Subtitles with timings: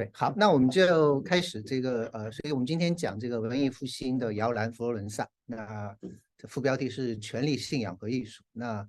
[0.00, 5.94] 对，好，那我们就开始这个呃，所以我们今天讲这个文艺复兴的摇篮佛罗伦萨，那
[6.38, 8.42] 这副标题是权力、信仰和艺术。
[8.50, 8.88] 那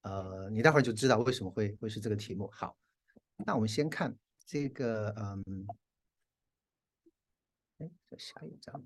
[0.00, 2.50] 呃，你待会儿就知道为什么会会是这个题目。
[2.52, 2.76] 好，
[3.46, 4.12] 那我们先看
[4.44, 5.66] 这个嗯，
[7.78, 8.84] 哎，这下一张，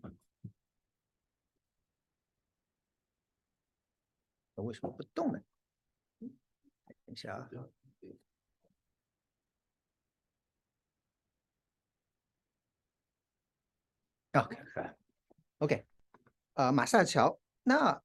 [4.56, 5.40] 为什么不动呢？
[6.20, 6.28] 等
[7.06, 7.48] 一下啊。
[14.40, 15.84] OK，OK，
[16.54, 18.00] 呃，马萨乔，那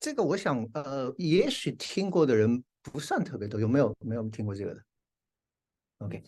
[0.00, 3.94] 这个我想，呃，也许听过的人不算特别多，有没有？
[4.00, 4.82] 没有听过这个的
[5.98, 6.22] ？OK，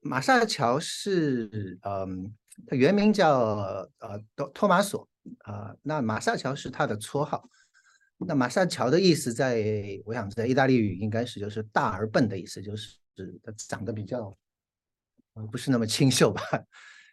[0.00, 2.34] 马萨乔是，嗯，
[2.66, 5.08] 他原名叫呃托托马索，
[5.40, 7.48] 啊，那马萨乔是他的绰号。
[8.22, 9.64] 那马萨乔的意思，在
[10.04, 12.98] 我想在意大利语应该是就是大而笨的意思，就是
[13.42, 14.36] 他长得比较，
[15.34, 16.42] 呃，不是那么清秀吧。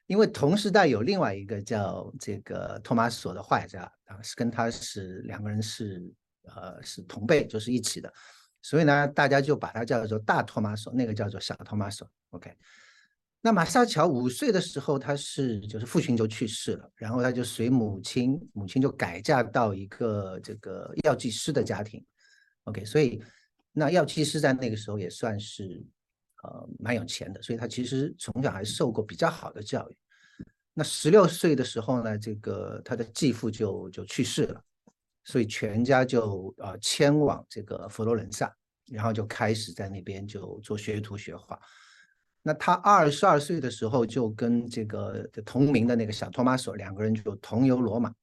[0.08, 6.02] 因为同时代有另外一个叫这个托马索的画家啊，是跟他是两个人是
[6.44, 8.12] 呃是同辈，就是一起的，
[8.62, 12.10] 所以呢，大家就把他叫做大托马索，那个叫做小托马索。
[12.30, 12.49] OK，
[13.41, 22.02] 那马萨乔五岁的时候，他是就是父亲就去世了，然后他就随母亲，母亲就改嫁到一个这个药剂师的家庭。
[22.64, 23.21] OK，所以
[23.74, 25.86] 那药剂师在那个时候也算是。
[26.43, 29.98] 呃，蛮有钱的，所以他其实从小还受过比较好的教育。
[30.74, 34.62] 那十六岁的时候呢，这个他的继父就就去世了，
[35.26, 38.55] 所以全家就呃迁往这个佛罗伦萨，
[38.91, 41.60] 然后就开始在那边就做学徒学画。
[42.43, 48.13] 那他二十二岁的时候，就跟这个同名的那个小托马索两个人就同游罗马。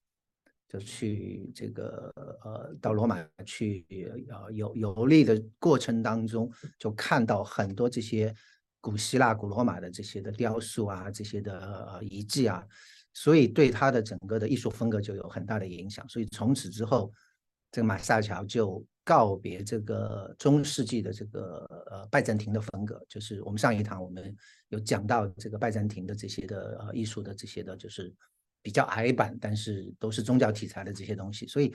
[0.78, 3.86] 去这个呃，到罗马去
[4.30, 8.34] 呃游游历的过程当中，就看到很多这些
[8.80, 12.66] 古希腊、古罗马的这些的雕塑啊，这些的遗迹啊，
[13.12, 16.08] 所以对他的整个的艺术风格就有很大的影响。
[16.08, 17.12] 所以从此之后，
[17.70, 24.34] 这个马萨乔就告别这个中世纪的这个呃拜占庭的风格，就是我们上一堂我们
[24.68, 28.14] 有讲到这个拜占庭的这些的呃艺术的这些的，就是。
[28.64, 31.74] 比较矮板，但是都是宗教题材的这些东西，所以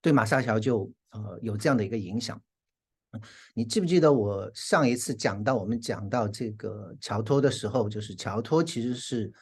[0.00, 2.42] 对马萨乔就呃有这样的一个影响。
[3.54, 9.32] 你记不记得我上一次讲到我们讲到这个乔托的时候，就是乔托其实是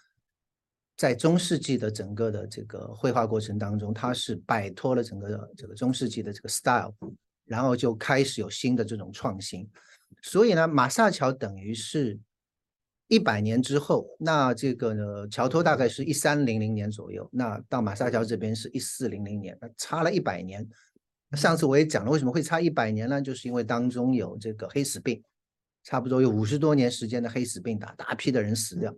[0.99, 6.93] 在中世纪的整个的这个绘画过程当中，他是摆脱了整个的这个中世纪的这个 style，
[7.47, 9.67] 然后就开始有新的这种创新。
[10.21, 12.21] 所以呢，马萨乔等于是。
[13.13, 15.29] 一百年之后，那这个呢？
[15.29, 20.67] 乔托大概是一三零零年左右，那到马萨乔这边是一四零零年，那差了一百年。
[21.33, 23.21] 上次我也讲了，为什么会差一百年呢？
[23.21, 25.23] 就是因为当中有这个黑死病，
[25.85, 28.91] 差不多有五十多年时间的黑死病，打大批的人死掉，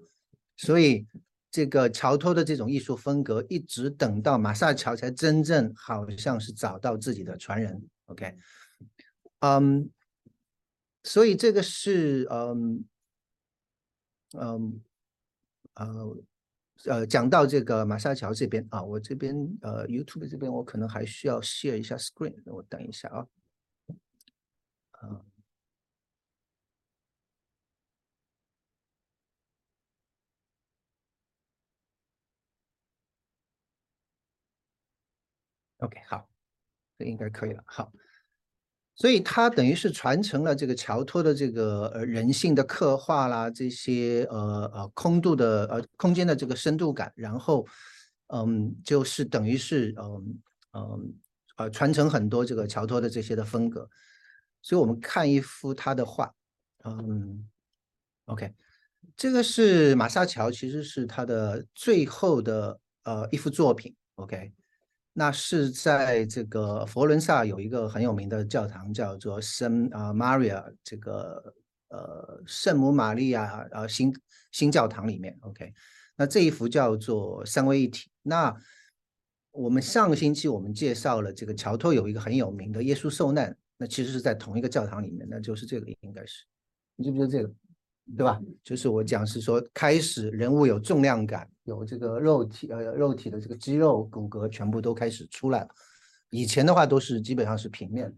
[0.57, 1.05] 所以
[1.51, 7.83] 这个乔托的这种艺术风格，一直等到马萨乔才真正好像是找到自己的传人。
[8.05, 8.33] OK，
[9.41, 9.91] 嗯，
[11.03, 12.85] 所以这个是嗯。
[14.41, 14.81] 嗯，
[15.75, 16.17] 呃，
[16.87, 23.27] 呃，讲到这个马沙桥这边啊，我这边呃，YouTube 这边我可能还需要 share 一下 screen，我等一下啊。
[25.03, 25.25] 嗯
[35.79, 36.29] ，OK，好，
[36.99, 37.93] 这应该可以了，好。
[38.97, 47.67] 所以他等于是传承了这个乔托的这个呃人性的刻画啦，这些呃呃空度的呃空间的这个深度感，然后
[48.29, 50.39] 嗯就是等于是嗯
[50.75, 51.15] 嗯
[51.57, 53.89] 呃传承很多这个乔托的这些的风格。
[54.63, 56.33] 所以我们看一幅他的画，
[56.85, 57.47] 嗯
[58.27, 58.55] ，OK，
[59.17, 64.53] 这个是马萨乔，其实是他的最后的呃一幅作品，OK。
[65.17, 71.55] 那是在这个佛伦萨有一个很有名的教堂，叫做圣啊 Maria 这个
[71.89, 74.13] 呃圣母玛利亚呃新
[74.51, 75.73] 新教堂里面，OK，
[76.17, 78.11] 那这一幅叫做三位一体。
[78.23, 78.53] 那
[79.53, 86.45] 我们上个星期我们介绍了这个乔托有一个很有名的耶稣受难，那其实是在同一个教堂里面，那就是这个应该是，
[86.97, 87.55] 你记不记得这个？
[88.17, 88.41] 对吧？
[88.63, 95.69] 就是我讲是说，开始人物有重量感，有这个肉体呃肉体的这个肌肉骨骼全部都开始出来了。
[96.29, 98.15] 以前的话都是基本上是平面。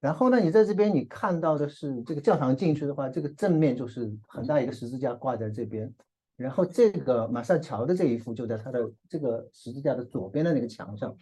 [0.00, 5.92] 然后呢，你在这边你看到的是这个教堂进去的话，这个正面就是很大一个十字架挂在这边。
[6.36, 11.16] 然后这个马赛乔的这一幅就在他的这个十字架的左边的那个墙上，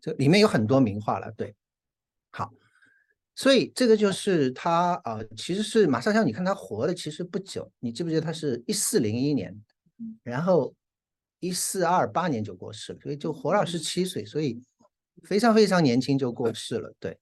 [0.00, 1.30] 这里面有很多名画了。
[1.36, 1.54] 对，
[2.32, 2.50] 好。
[3.38, 9.56] 所以这个就是他啊，其实是马上像你看他活的其实不久，你记不记得他是一四零一年，
[10.24, 10.74] 然后
[11.38, 14.60] 一四二八年就过世了，所以就活了十七岁，所以
[15.22, 16.92] 非常非常年轻就过世了。
[16.98, 17.16] 对，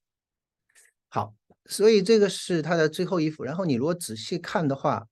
[1.10, 1.34] 好，
[1.66, 3.44] 所以这个是他的最后一幅。
[3.44, 5.06] 然后你如果仔细看的话，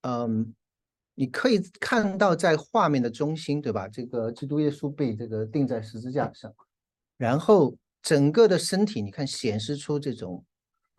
[0.00, 0.52] 嗯，
[1.14, 3.86] 你可以看到在画面的中心，对吧？
[3.86, 6.52] 这个基督耶稣被这个钉在十字架上，
[7.16, 10.44] 然后整个的身体，你看显示出这种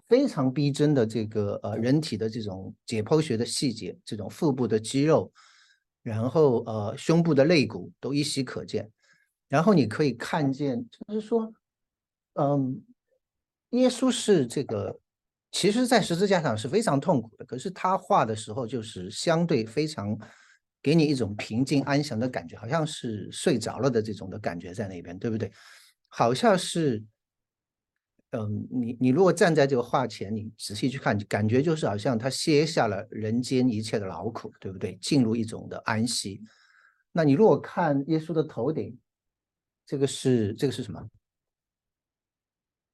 [0.08, 5.32] 非常逼真的这个呃人体的这种解剖学的细节，这种腹部的肌肉，
[6.02, 8.92] 然后呃胸部的肋骨都依稀可见。
[9.48, 11.52] 然后你可以看见，就是说，
[12.34, 12.84] 嗯，
[13.72, 15.00] 耶稣是这个。
[15.52, 17.44] 其实，在十字架上是非常痛苦的。
[17.44, 20.16] 可是他画的时候，就是相对非常
[20.80, 25.52] 给你一种平静安详的感觉，好像是睡着了的这种的感觉在那边，对不对？
[26.10, 27.04] 好像是，
[28.32, 34.96] 嗯，你你如果站在这个画前，你仔细去看，感觉就是好像他卸下了人间一切的劳苦，对不对？
[34.98, 36.42] 进入一种的安息。
[37.12, 39.00] 那你如果看耶稣的头顶，
[39.86, 41.10] 这个是这个是什么？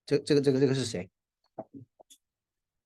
[0.05, 1.09] 这这个这个这个是谁？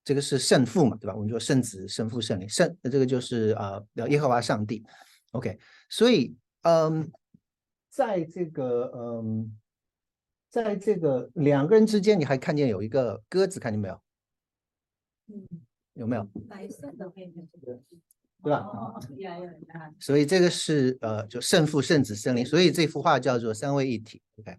[0.04, 1.14] 这个是圣父嘛，对吧？
[1.14, 4.84] 我们说圣子、圣父、圣灵，圣这个就是啊，耶和华上帝。
[5.31, 7.12] OK，所以嗯，
[7.90, 9.56] 在这个嗯，
[10.50, 14.01] 在这个两个人之间，你还看见有一个鸽子，看见没有？
[15.28, 15.48] 嗯，
[15.94, 16.24] 有没有？
[16.50, 17.12] 白色的，
[18.42, 18.66] 对吧？
[20.00, 24.22] 所以这个是呃，就圣父、圣子、圣灵，所以这幅画叫做三位一体。
[24.38, 24.57] OK。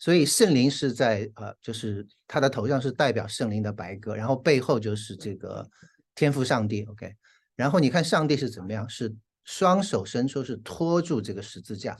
[0.00, 5.68] 所以圣灵是在呃，就是他的头上是代表圣灵的白鸽，然后背后就是这个
[6.14, 7.12] 天赋上帝，OK。
[7.56, 9.12] 然后你看上帝是怎么样，是
[9.42, 11.96] 双手伸出，是托住这个十字架。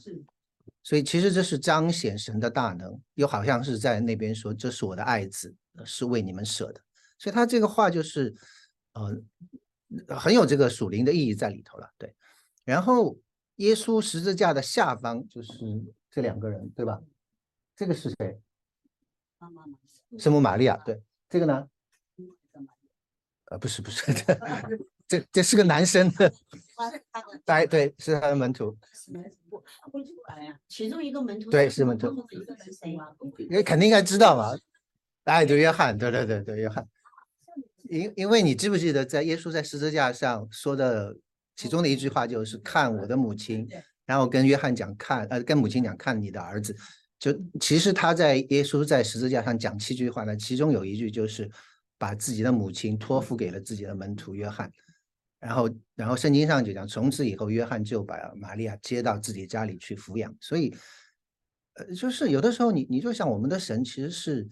[0.88, 5.54] 所以其实这是彰显神的大能，又好像是在那边说这是我的爱子，
[5.84, 6.80] 是为你们舍的。
[7.18, 8.34] 所以他这个话就是
[8.94, 9.14] 呃
[10.16, 12.16] 很有这个属灵的意义在里头了，对。
[12.64, 13.18] 然后
[13.56, 15.52] 耶稣十字架的下方就是
[16.10, 16.98] 这两个人，对吧？
[17.76, 18.40] 这个是谁？
[20.18, 20.74] 圣母玛利亚。
[20.86, 21.68] 对，这个呢？
[23.50, 24.10] 呃，不是，不是，
[25.06, 26.10] 这这是个男生。
[27.46, 28.76] 哎，对，是他的门徒。
[30.68, 31.50] 其中一个门徒。
[31.50, 32.14] 对，是门徒。
[33.50, 34.56] 你肯定应该知道嘛？
[35.24, 36.86] 哎，对，约翰，对对对对，约翰。
[37.90, 41.16] 因因为你记不记得，在耶稣在十字架上说的
[41.56, 43.68] 其中的一句话，就是看我的母亲，
[44.04, 46.76] 然后跟约翰讲看，呃，跟母亲讲看你的儿子。
[47.18, 51.50] 就其实他在耶稣在十字架上讲七句话呢，其中有一句就是
[51.98, 54.70] 把自己的母亲托付给了自己的门徒约翰，
[55.38, 60.74] 然后然后圣经上就讲从此以后约翰就把玛利亚接到自己家里去抚养，所以
[61.74, 64.48] 呃就是有的时候你你就像我们的神其实是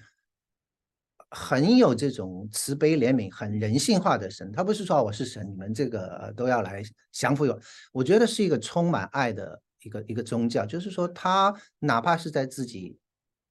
[1.31, 7.61] 很有这种慈悲怜悯、很人性化的神，他不是说我是神，你们这个都要来降服我，
[7.93, 9.63] 我觉得是一个充满爱的。
[9.81, 12.99] 一个一个宗教，就是说他哪怕是在自己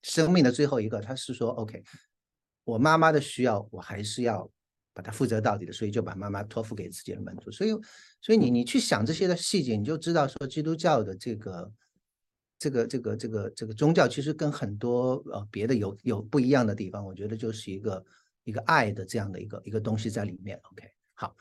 [0.01, 1.81] 生命的最后一个，他是说 OK，
[2.65, 4.51] 我妈妈的需要我还是要
[4.95, 7.51] 把它负责到底的，所以就把妈妈托付给自己的门徒。
[7.51, 7.71] 所以，
[8.21, 11.71] 所以你你去想这些的细节，你就知道说基督教的这个
[12.57, 17.05] 这个这个这个这个宗教其实跟很多呃别的有有不一样的地方。
[17.05, 18.05] 我觉得就是一个
[18.45, 20.57] 一个爱的这样的一个一个东西在里面。
[20.71, 21.35] OK，好，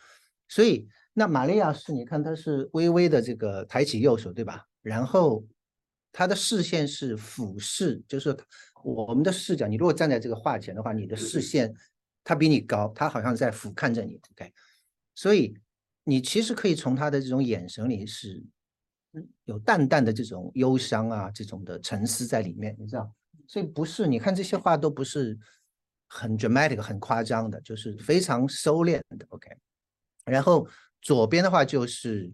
[0.48, 4.66] 所以那玛利亚是你看她是微微的这个抬起右手，对吧？
[4.82, 5.46] 然后，
[6.12, 8.36] 他的视线是俯视，就是
[8.84, 9.66] 我们的视角。
[9.66, 11.74] 你如果站在这个画前的话，你的视线
[12.24, 14.20] 他比你高，他好像在俯看着你。
[14.32, 14.52] OK，
[15.14, 15.54] 所以
[16.02, 18.42] 你其实可以从他的这种眼神里是
[19.44, 23.14] 有淡淡的这种忧伤啊，这种的沉思在里面，你知道？
[23.46, 25.38] 所以不是，你看这些话都不是
[26.08, 29.26] 很 dramatic、很夸张的，就是非常收敛的。
[29.28, 29.50] OK，
[30.24, 30.66] 然后
[31.02, 32.32] 左边的话就是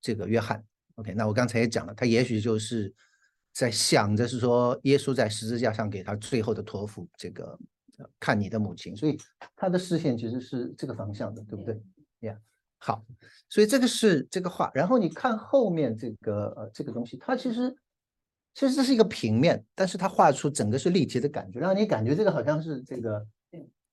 [0.00, 0.62] 这个约翰。
[0.96, 2.92] OK，那我刚才也讲了，他也许就是
[3.52, 7.56] 在想着是说，耶稣在十字架上给他最后的托付，这个
[8.20, 9.18] 看你的母亲，所以
[9.56, 11.80] 他的视线其实是这个方向的，对不对？
[12.20, 12.38] 呀，
[12.78, 13.04] 好，
[13.48, 17.76] 所以这个是这个画，然后你看后面这个呃这个东西，它其实
[18.54, 23.26] 其实这是一个平面，但是它画出整个是立体的感觉，让你感觉这个好像是这个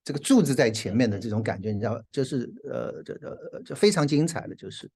[0.04, 4.90] 这个柱子在前面的这种感觉，你知道，就是呃这这这非常精彩的就是。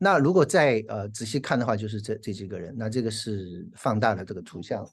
[0.00, 2.72] 那如果再呃仔细看的话，就是这这几个人。
[2.78, 4.88] 那这个是放大了这个图像，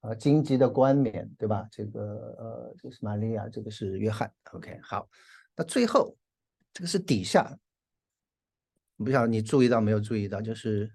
[0.00, 1.68] 啊，荆棘的冠冕，对吧？
[1.70, 2.00] 这个
[2.38, 4.32] 呃，这是玛利亚，这个是约翰。
[4.52, 5.08] OK，好。
[5.56, 6.16] 那最后
[6.72, 7.58] 这个是底下，
[8.96, 9.98] 不晓得你注意到没有？
[10.00, 10.92] 注意到就是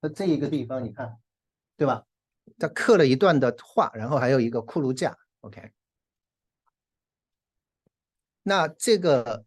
[0.00, 1.16] 那这一个地方，你看，
[1.76, 2.04] 对吧？
[2.58, 5.16] 他刻了一段的画，然后还有一个骷髅架。
[5.40, 5.70] OK，
[8.42, 9.44] 那这个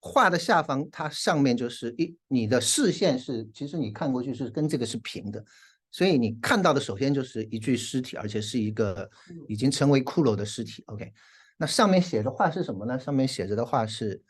[0.00, 5.44] 画的下方，它上面就是一你的视线是，其实你看过去是跟这个是平的，
[5.90, 9.08] 所以你看到的首先就是一具尸体，而且是一个
[9.48, 10.82] 已经成为骷髅的尸体。
[10.86, 11.12] OK，
[11.56, 12.98] 那上面写的话是什么呢？
[12.98, 14.22] 上面写着的话是，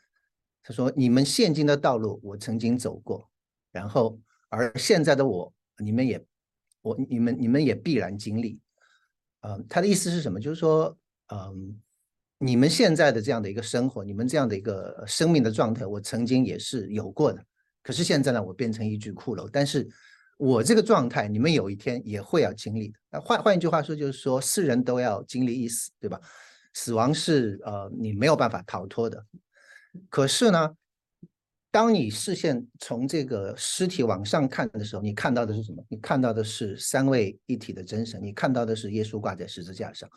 [0.63, 3.29] 他说：“你们现今的道路，我曾经走过，
[3.71, 6.25] 然后而现在的我，你们也
[6.81, 8.59] 我你们你们也必然经历。”
[9.41, 10.39] 嗯，他的意思是什么？
[10.39, 10.97] 就是说，
[11.33, 11.79] 嗯。
[12.43, 17.39] 你们现在的这样的一个生活，你们这样的一个生命的状态，我曾经也是有过的。
[17.83, 19.47] 可是现在呢，我变成一具骷髅。
[19.53, 19.87] 但是
[20.41, 22.97] 我这个状态，你们有一天也会要经历的。
[23.11, 26.19] 那换换一句话说，就是说，世人都要经历一死，对吧？
[26.73, 29.23] 死亡是呃，你没有办法逃脱的。
[30.09, 30.71] 可是呢，
[31.69, 35.85] 当你视线从这个尸体往上看的时候，你看到的是什么？
[35.89, 40.09] 你看到的是三位一体的真神，你看到的是耶稣挂在十字架上。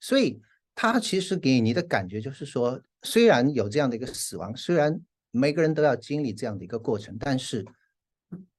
[0.00, 0.40] 所以。
[0.80, 4.96] 他其实给你的感觉就是说，虽然有这样的一个死亡，虽然
[5.32, 7.66] 每个人都要经历这样的一个过程，但是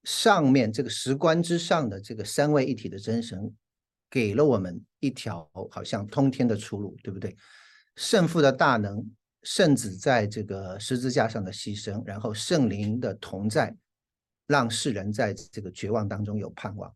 [0.04, 3.54] 上面这个石棺之上的这个三位一体的真神，
[4.10, 7.36] 给了我们一条好像通天的出路，对不对？
[7.96, 9.06] 圣父的大能，
[9.44, 13.76] 圣子在这个十字架上的牺牲，然后圣灵的同在，
[14.48, 16.94] 让世人在这个绝望当中有盼望，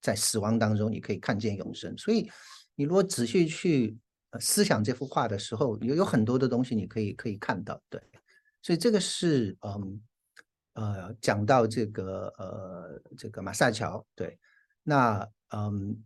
[0.00, 1.96] 在死亡当中你可以看见永生。
[1.96, 2.30] 所以，
[2.74, 3.96] 你如果仔细去。
[4.40, 8.02] 思想这幅画的时候，有有很多的东西你可以可以看到，对，
[8.62, 10.02] 所以这个是嗯
[10.74, 14.38] 呃讲到这个呃这个马萨乔，对，
[14.84, 16.04] 那嗯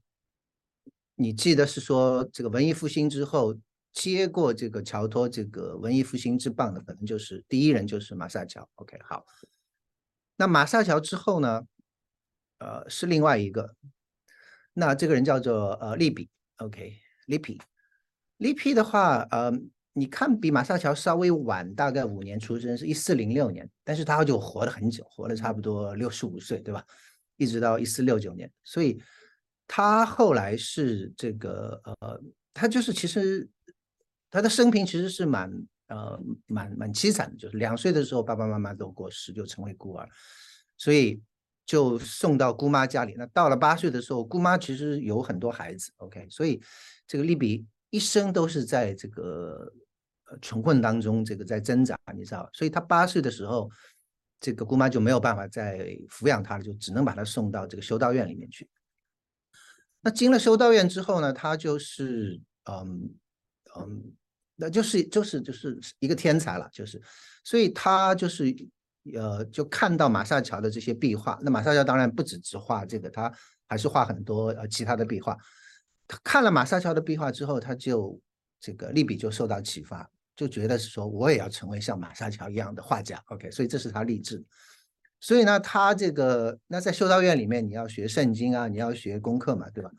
[1.14, 3.54] 你记得是说这个文艺复兴之后
[3.92, 9.26] 接过这个乔托这个文艺复兴之棒的，可能就是第一人就是马萨乔，OK 好，
[10.36, 11.66] 那马萨乔之后呢，
[12.58, 13.74] 呃是另外一个，
[14.72, 16.94] 那这个人叫做呃利比，OK
[17.26, 17.60] 利比。
[18.36, 19.50] 利比的话，呃，
[19.98, 26.84] 你看比马萨乔稍微晚大概五年出生，是一四零六年，但是他就活了很久，活了差不多六十五岁，对吧？
[27.36, 29.00] 一直到一四六九年，所以
[29.66, 32.20] 他后来是这个，呃，
[32.54, 33.48] 他就是其实
[34.30, 35.52] 他的生平其实是蛮
[35.88, 40.08] 呃蛮蛮凄惨的，就是两岁的时候爸爸妈妈都过世，就成为孤儿，
[40.76, 41.20] 所以
[41.66, 43.14] 就送到姑妈家里。
[43.16, 46.60] 那到了八岁的时候，姑妈其实有很多孩子，OK，所以
[47.06, 47.66] 这个利比。
[47.90, 49.72] 一生都是在这个
[50.40, 53.70] 穷困当中，这个在挣扎，你知道，所以他八岁的时候，
[54.40, 58.68] 这个姑妈就没有办法再抚养他了，就只能把他送到这个修道院里面去。
[60.00, 63.14] 那进了修道院之后呢，他就是嗯
[63.76, 64.12] 嗯，
[64.54, 67.02] 那就是就是就是一个天才了，就是，
[67.42, 68.54] 所以他就是
[69.14, 73.32] 呃就看到马萨乔的这些壁画，那马萨乔当然不只只画这个，他
[73.66, 75.36] 还是画很多呃其他的壁画。
[76.06, 78.18] 他看了马萨乔的壁画之后，他就
[78.60, 83.20] 这个利比就受到启发，就觉得是说我也要成为像马萨乔一样的画家。
[83.26, 84.40] OK，所以这是他立志。
[85.18, 89.90] 所以呢，他这个那在修道院里面，你要学圣经啊，你要学功课嘛，对吧？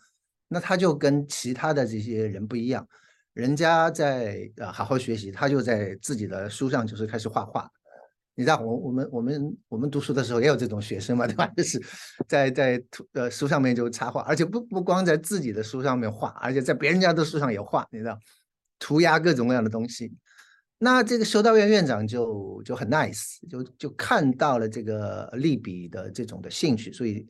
[0.47, 2.87] 那他就跟其他的这些人不一样，
[3.33, 7.69] 人家在呃好好学习，他就在自己的书上就是开始画画。
[8.33, 11.45] 你知道，我我们我们我们读书的时候也有这种学生嘛，对吧？
[11.57, 11.83] 就是
[12.25, 18.17] 在在图呃书上面就插画，而且不不光在自己的书上面画，而且在别人家的书上也画，你知道，
[18.79, 20.13] 涂鸦各种各样的东西。
[20.79, 27.27] 那这个修道院院长就就很 nice，就就看到了这个利比的这种的兴趣，所以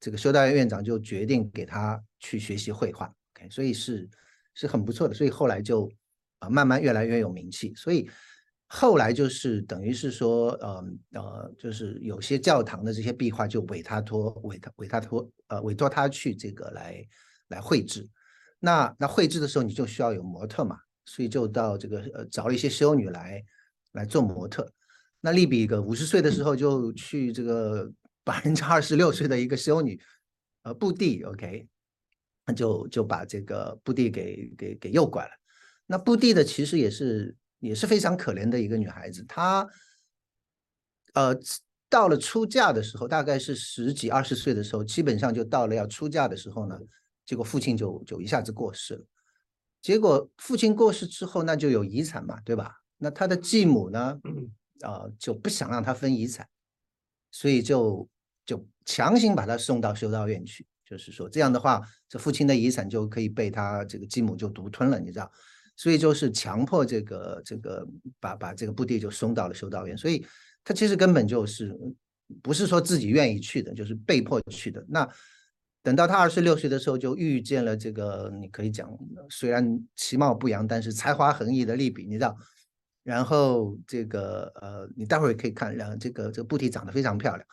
[0.00, 3.12] 这个修道院院长就决定给他去学习绘画。
[3.34, 4.08] OK，所以是
[4.54, 5.90] 是很不错的，所以后来就
[6.38, 8.08] 啊慢慢越来越有名气，所以。
[8.66, 17.06] 后来就是等于是说，呃呃，就是有些教堂的这些壁画就委他托委他委他托呃委托他去这个来
[17.48, 18.08] 来绘制。
[18.58, 23.44] 那那绘制的时候你就需要有模特嘛，所以就到这个呃找了一些修女来
[23.92, 24.70] 来做模特。
[25.20, 27.90] 那利比个五十岁的时候就去这个
[28.22, 30.00] 把人家二十六岁的一个修女
[30.62, 31.66] 呃布蒂 OK，
[32.46, 35.30] 那就就把这个布蒂给给给诱拐了。
[35.86, 37.36] 那布蒂的其实也是。
[37.60, 39.66] 也是非常可怜的一个女孩子，她，
[41.14, 41.34] 呃，
[41.88, 46.78] 到了出嫁的时候，大概是十几二十岁的时候，基本上就到了要出嫁的时候呢，
[47.24, 49.06] 结果父亲就就一下子过世了。
[49.84, 52.74] 结果父亲过世之后，那就有遗产嘛，对吧？
[52.96, 54.18] 那他的继母呢，
[54.80, 56.48] 啊，就不想让他分遗产，
[57.30, 58.08] 所以就
[58.46, 65.30] 就强行把他送到修道院去，就是说这样的话，这父亲的遗产就可以被他这个继母就独吞了，你知道。
[65.76, 67.86] 所以就是强迫这个这个
[68.18, 70.24] 把把这个布地就送到了修道院，所以
[70.64, 71.78] 他其实根本就是
[72.42, 74.82] 不是说自己愿意去的，就是被迫去的。
[74.88, 75.06] 那
[75.84, 78.90] 等到他二十六岁的时候，就遇见了这个你可以讲
[79.28, 82.34] 虽然其貌不扬，但是才华横溢的利比，你知道，
[83.02, 87.46] 然后这个呃，你待会儿可以看，然后这个这个布蒂长得非常漂亮，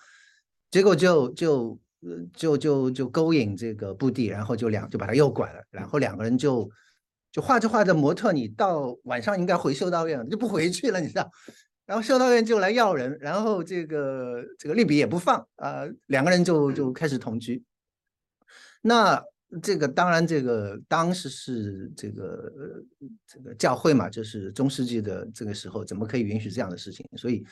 [0.71, 1.79] 结果就就
[2.33, 6.71] 就就就勾引这个布蒂，然后就两就把他诱拐了，然后两个人就
[7.33, 11.29] 就画着画着，模特你到晚上应该回修道院了就不回去了，你知道？
[11.85, 17.61] 然后修道院就来要人，然后这个这个利比也不放啊，两个人就就开始同居。
[18.81, 19.23] 那
[19.61, 22.53] 这个当然，这个当时是这个
[23.27, 27.05] 这个教会嘛，就是中世纪的这个时候，怎么可以允许这样的事情？
[27.17, 27.45] 所以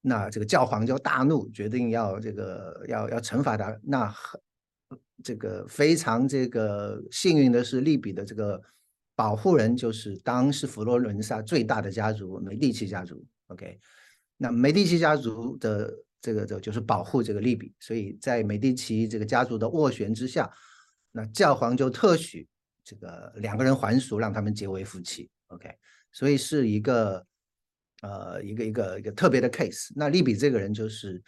[0.00, 3.76] 那这个教皇就大怒，决定要这个要要惩罚他。
[3.82, 4.40] 那很
[5.22, 8.60] 这个非常这个幸运的是，利比的这个
[9.14, 13.22] 保护人就是当时佛罗伦萨最大的家族美第奇家族。
[13.48, 13.78] OK，
[14.36, 20.52] 那美第奇家族的这个就就是保护这个利比，所以在美第奇这个家族的斡旋之下，
[21.12, 22.46] 那教皇就特许
[22.84, 25.30] 这个两个人还俗，让他们结为夫妻。
[25.46, 25.74] OK，
[26.12, 27.26] 所以是一个
[28.02, 29.90] 呃一个一个一个特别的 case。
[29.96, 31.22] 那利比这个人就是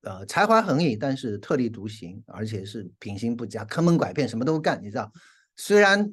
[0.00, 4.82] 呃才华横溢，但是特立独行，而且是品行不佳，坑蒙拐骗什么都干。
[4.82, 5.12] 你知道，
[5.56, 6.10] 虽然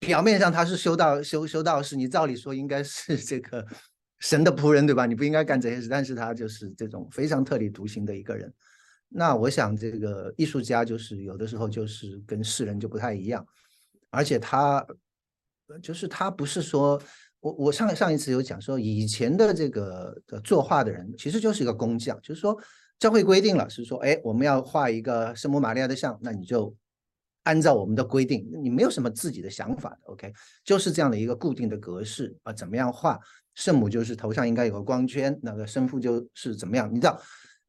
[0.00, 3.64] 表面上他是修道修修道士，你照理说应该是这个。
[4.20, 5.06] 神的仆人，对吧？
[5.06, 8.52] 你不应该干这些事，但是他就是这种非常特立独行的一个人。
[9.08, 13.46] 那我想，这个艺术家就是有的时候就是跟世人就不太一样，
[14.10, 14.86] 而且他
[15.82, 17.00] 就是他不是说，
[17.40, 22.58] 我我上上一次有讲说，以前的这个作画的人其实就是一个工匠，就是说
[22.98, 26.74] 教会规定了是说，哎，我们要画一个圣母玛利亚的像，那你就
[27.44, 30.32] 按照我们的规定，你没有什么自己的想法的，OK，
[30.64, 33.18] 就是这样的一个固定的格式啊，怎么样画？
[33.58, 36.88] 圣母就是头上应该有个光圈，那个圣父就是怎么样？
[36.88, 37.20] 你知道，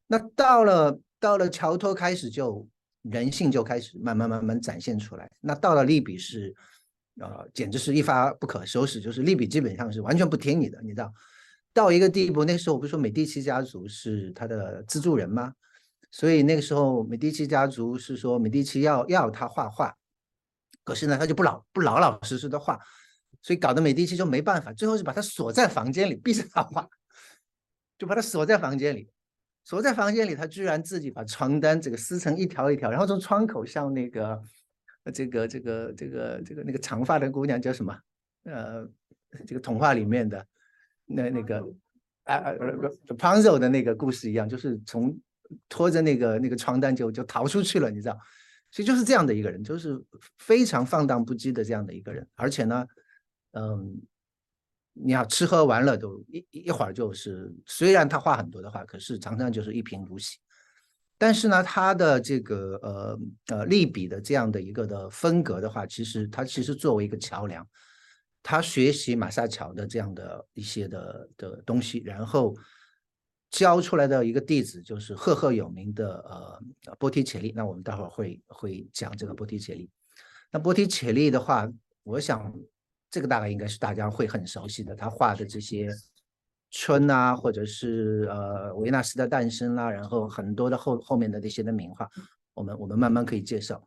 [0.06, 2.64] 那到了到了乔托开始就
[3.02, 5.28] 人性就开始慢慢慢慢展现出来。
[5.40, 6.54] 那到了利比是，
[7.20, 11.12] 呃，简直是一发不可收拾，就是利比基本上是完全不听你的，你知道，
[11.74, 15.52] 到一个地步，那时候我不是说美第奇家族是他的资助人吗？
[16.12, 19.92] 所以那个时候美第奇家族是说美第奇要要他画画，
[20.84, 22.78] 可是呢他就不老不老老实实的画。
[23.42, 26.86] 所以搞得美第奇就没办法，最后是把他锁在房间里，逼着他画，
[27.96, 29.08] 就把他锁在房间里，
[29.64, 34.42] 锁在房间里，他居然自己把床单这个撕成一条一条，然后从窗口向那个
[35.14, 37.98] 这个这个这个这个那个长发的姑娘叫什么？
[38.44, 38.86] 呃，
[39.46, 40.46] 这个童话里面的
[41.06, 41.60] 那那个
[42.24, 42.52] 啊啊
[43.06, 45.18] 不 p a n z o 的那个故事一样，就是从
[45.68, 48.18] 拖着那个那个床单就就逃出去了，你知道？
[48.70, 49.98] 其实就是这样的一个人，就是
[50.38, 52.86] 非常放荡不羁的这样的一个人，而且呢。
[53.52, 54.00] 嗯，
[54.92, 60.38] 你要吃喝玩乐都一一会儿就是，虽然他话很多的话，可是常常就是一贫如洗。
[61.18, 67.66] 但是呢，他的这个呃呃利比的这样的一个的风格的话，其实他其实作为一个桥梁，
[68.42, 72.56] 他学习马萨乔的这样的一些的的东西，然后
[73.50, 76.18] 教出来的一个弟子就是赫赫有名的
[76.86, 77.52] 呃波提切利。
[77.54, 79.90] 那我们待会儿会会讲这个波提切利。
[80.50, 81.70] 那波提切利的话，
[82.02, 82.52] 我想。
[83.10, 85.90] 这个大概应该是大家会很熟悉的，他画的这些
[86.70, 92.08] 春啊，或者是呃维纳斯的诞生啦，然后很多的后后面的那些的名画，
[92.54, 93.84] 我们我们慢慢可以介绍。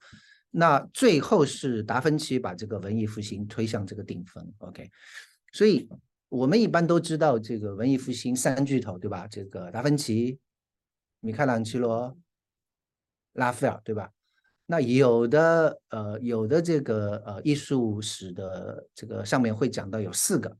[0.52, 4.90] 那最后是达芬奇把这个文艺复兴推向这个顶峰，OK。
[5.52, 5.90] 所以
[6.30, 9.26] 我们一般都知道这个文艺复兴三巨头，对吧？
[9.28, 10.38] 这个达芬奇、
[11.22, 12.16] 米开朗基罗、
[13.34, 14.12] 拉斐尔，对吧？
[14.66, 20.58] 那有的呃，有的这个呃艺术史的这个上面会讲到有四个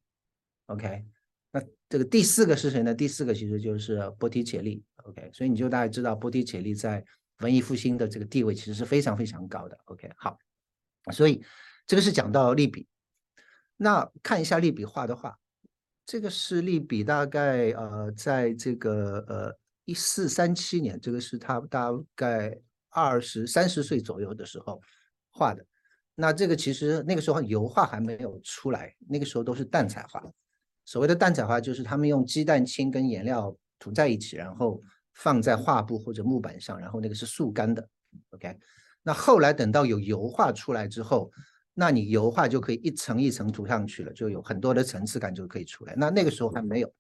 [0.66, 1.06] ，OK，
[1.52, 2.94] 那这个第四个是谁呢？
[2.94, 7.04] 第四个其实就是波提切利，OK，所以你就大概知道波提切利在
[7.40, 10.38] 文艺复兴的这个地位其实是非常非常高的，OK，好，
[11.14, 11.42] 所以
[11.88, 12.86] 这个是讲到利比，
[13.78, 15.40] 那看一下利比画的画，
[16.06, 22.60] 这个是利比大概呃在这个呃一四三七年，这个是他大概。
[22.94, 24.80] 二十三十岁左右的时候
[25.32, 25.66] 画的，
[26.16, 30.24] 那这个其实那个时候油画还没有出来，那个时候都是淡彩画。
[30.86, 34.82] 所谓的淡彩画，就是他们用鸡蛋清跟颜料涂在一起，然后
[35.14, 37.88] 放在画布或者木板上，然后那个是速干的。
[38.30, 38.58] OK，
[39.02, 41.32] 那后来等到有油画出来之后，
[41.74, 45.94] 那你油画就可以一层一层涂上去了，就有很多的层次感就可以出来。
[45.98, 46.94] 那那个时候还没有，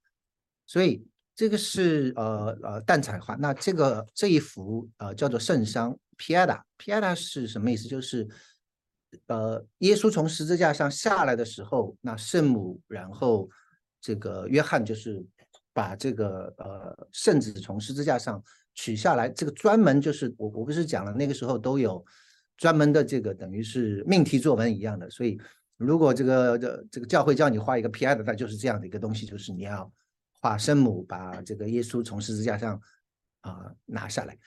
[0.65, 1.05] 所以。
[1.35, 7.87] 这个是呃呃淡彩画，那这个这一幅呃叫做圣殇 Pieta，Pieta 是什么意思？
[7.87, 8.27] 就是
[9.27, 13.49] 呃耶稣从十字架上下来的时候，那圣母然后
[13.99, 15.25] 这个约翰就是
[15.73, 18.43] 把这个呃圣子从十字架上
[18.75, 22.03] 取下来，这个专门就是我我不是讲了那个时候都有
[22.57, 25.39] 专门的这个等于是命题作文一样的，所以
[25.77, 29.91] 如果这个这这个教会叫你画一个 Pia 的，那就是这样的一个东西，就是你要
[30.43, 32.81] 画圣母把这个耶稣从十字架上
[33.39, 34.37] 啊拿下来。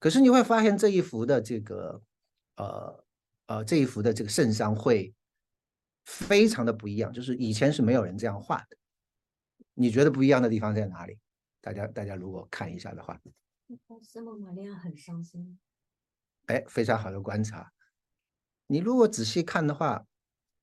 [0.00, 2.02] 可是你会发现这一幅的这个
[2.56, 3.04] 呃
[3.46, 5.14] 呃这一幅的这个圣殇会
[6.04, 8.76] 非常的不一样，就是以前是没有人这样画的。
[9.74, 11.20] 你觉得不一样的地方在哪里？
[11.60, 13.20] 大家大家如果看一下的话，
[14.02, 15.56] 圣母玛利亚很伤心。
[16.46, 17.72] 哎，非常好的观察。
[18.66, 20.04] 你如果仔细看的话，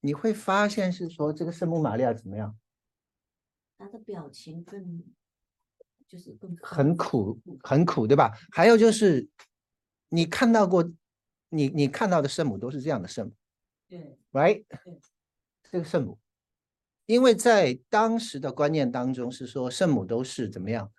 [0.02, 2.58] 你会发现是说这个圣母玛利亚怎么样？
[3.82, 5.04] 她的表情更
[6.08, 8.32] 就是更很苦，很苦，对吧？
[8.52, 9.28] 还有就是
[10.10, 10.88] 你看到过，
[11.50, 13.34] 你你看到的圣母都是这样的圣母，
[13.90, 14.64] 对，right？
[15.72, 16.20] 这个圣母，
[17.08, 20.92] 因为在当时的观念当中是说圣母都是怎么样，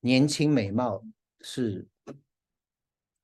[0.00, 1.04] 年轻美貌
[1.40, 1.86] 是。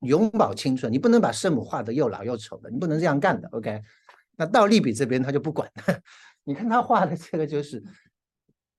[0.04, 3.48] 永葆青春，你不能把圣母画的又老又丑的，你不能这样干的。
[3.50, 3.80] OK，
[4.34, 5.70] 那到利比这边他就不管，
[6.42, 7.80] 你看他画的这个就是，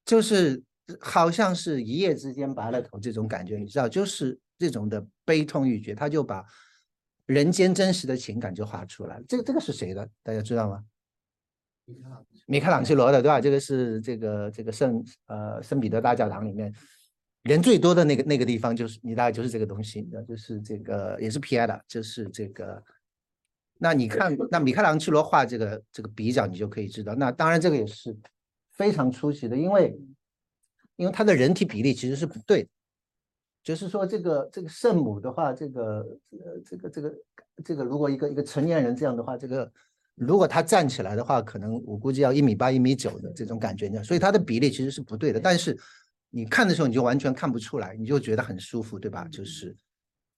[0.06, 0.62] 就是
[1.00, 6.46] 好像是一夜之间白了头这种感觉，你知道，就是这种的悲痛欲绝，他就把
[7.26, 9.24] 人间真实的情感就画出来了。
[9.28, 10.08] 这个这个是谁的？
[10.22, 10.84] 大家知道吗？
[12.46, 13.42] 米开朗基罗的，对吧？
[13.42, 16.74] 这个是这个这个圣呃圣彼得大教堂里面。
[17.44, 21.68] 人最多的那个那个地方就是你大概就是这个东西，就是这个也是 P.I.
[21.68, 22.82] 的，就是这个。
[23.80, 27.14] 那你看，那米开朗基罗画这个这个比较，你就可以知道。
[27.16, 28.16] 那当然这个也是
[28.74, 29.98] 非常出奇的，因为
[30.98, 32.70] 因为他的人体比例其实是不对的。
[33.64, 37.16] 就是说，这个这个圣母的话，这个呃这个这个
[37.64, 39.72] 这个，如果一个一个成年人这样的话，这个
[40.16, 45.40] 如果他站起来的话，可能我估计要一米八一米九的这种感觉，所以他的比例其实是不对的。
[45.40, 45.78] 但是。
[46.36, 49.28] 你看的时候，你就完全看不出来，你就觉得很舒服，对吧？
[49.28, 49.78] 就是，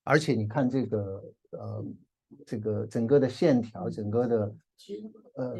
[0.03, 1.85] 而且你看这个，呃，
[2.45, 4.55] 这个整个的线条，整个的，
[5.35, 5.55] 呃，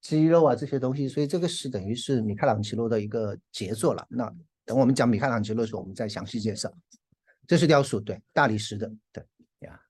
[0.00, 4.06] 肌肉啊这些东西，所以这个是等于是米开朗基罗的一个杰作了。
[4.08, 4.32] 那
[4.64, 6.72] 等我们讲米开朗基罗的时候，我们再详细介绍。
[7.46, 9.24] 这是雕塑，对，大理石的，对
[9.60, 9.80] 呀。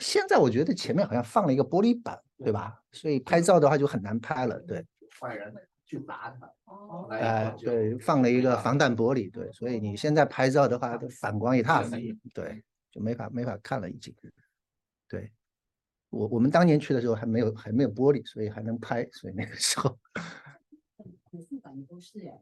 [0.00, 2.82] 现在我觉得前面好像放了一个玻璃板，对吧？
[2.92, 4.86] 所以拍照的话就很难拍了，对。
[5.20, 5.54] 坏人。
[5.88, 11.96] 去砸它，哦，哎，对，放了一个防弹玻璃，对，所以你现在拍照的话，反光一塌糊涂，
[12.34, 14.14] 对，就没法没法看了，已经。
[15.08, 15.32] 对，
[16.10, 19.98] 我我们当年去的时候还没有还没有玻璃，所以还能拍，所以那个时候。
[21.30, 22.40] 美术馆都是哎，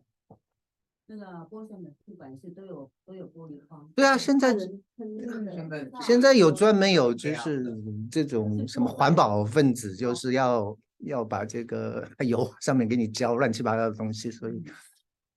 [1.07, 3.91] 那个波士美术馆是都有都有玻璃窗。
[3.95, 7.77] 对啊，现在现在现在有专门有就是
[8.11, 10.77] 这种什么环保分子就是要。
[11.01, 14.65] 要把这个油上面给你浇乱七八糟的东西，所以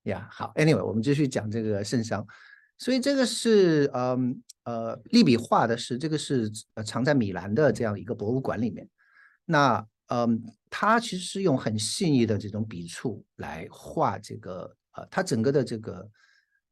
[0.04, 2.26] 呀，好，Anyway，我们继续讲这个圣伤。
[2.78, 6.52] 所以这个是，嗯呃，利比画的是这个是
[6.86, 8.88] 藏在米兰的这样一个博物馆里面。
[9.46, 16.10] 那嗯，他其实是用很细腻的这种笔触来画这个，呃，他整个的这个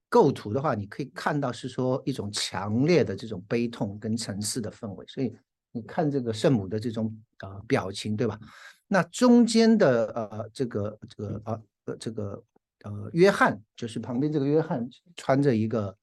[0.09, 5.05] 构图的话，你可以看到是说一种强烈的这种悲痛跟沉思的氛围。
[5.07, 5.31] 所以
[5.71, 8.39] 你看这个圣母的这种呃表情，对吧？
[8.87, 12.43] 那中间的呃这个这个呃这个
[12.83, 15.95] 呃约翰就是旁边这个约翰穿着一个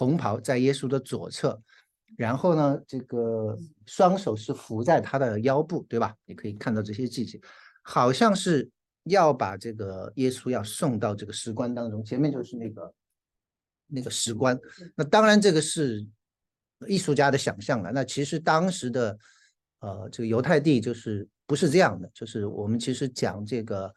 [0.00, 1.60] 红袍在耶稣的左侧，
[2.16, 6.16] 然后呢这个双手是扶在他的腰部，对吧？
[6.24, 7.38] 你可以看到这些细节，
[7.82, 8.66] 好像是
[9.04, 12.94] 要把这个耶稣要送到这个石棺当中，前面就是那个
[13.88, 14.58] 那个石棺。
[14.96, 16.08] 那当然这个是
[16.88, 17.92] 艺术家的想象了。
[17.92, 19.18] 那其实当时的
[19.80, 21.28] 呃这个犹太地就是。
[21.50, 23.92] 不是这样的，就是我们其实讲这个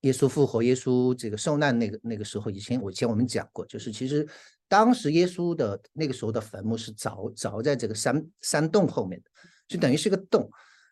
[0.00, 4.26] 耶稣复活、耶稣这个受难那个那个时候，以前我以前我们讲过，就是其实
[4.68, 9.30] 当时耶稣的那个时候的坟墓是凿凿在这个山山洞后面的，
[9.66, 10.48] 就等于是个洞。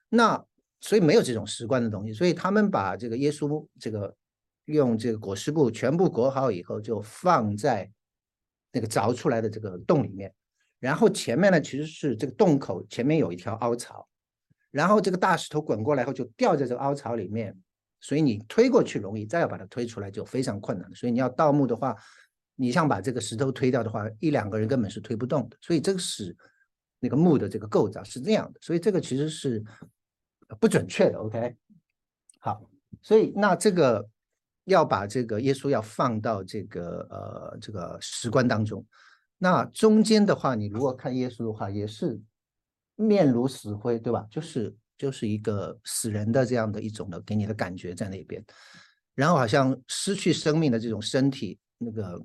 [0.09, 0.43] 那
[0.81, 4.15] 所以没有这种石棺的东西，所以他们把这个耶稣这个
[4.65, 7.91] 用这个裹尸布全部裹好以后，就放在
[8.73, 10.33] 那个凿出来的这个洞里面。
[10.79, 14.07] 然后前面呢，其实是这个洞口前面有一条凹槽。
[14.71, 17.57] 然后这个大石头滚过来后就掉在这个凹槽里面，
[17.99, 21.97] 所以你推过去容易，再要把它推出来就非常困难所以你要盗墓的话，
[22.57, 25.57] 你想把这个石头推掉的话，一两个人根本是推不动的。
[25.61, 26.37] 所以这个是
[26.99, 29.63] 那个木的这个构造是这样的，所以这个其实是
[30.59, 31.19] 不准确的。
[31.19, 31.55] OK，
[32.41, 32.69] 好，
[33.01, 34.09] 所以那这个
[34.65, 38.85] 要把这个耶稣要放到这个呃这个石棺当中，
[39.39, 42.21] 那中间的话，你如果看耶稣的话，也是。
[42.99, 44.27] 面如死灰，对吧？
[44.31, 48.43] 就是就是一个死人的这样的一种的给你的感觉在那边，
[49.15, 52.19] 然后好像失去生命的这种身体，那个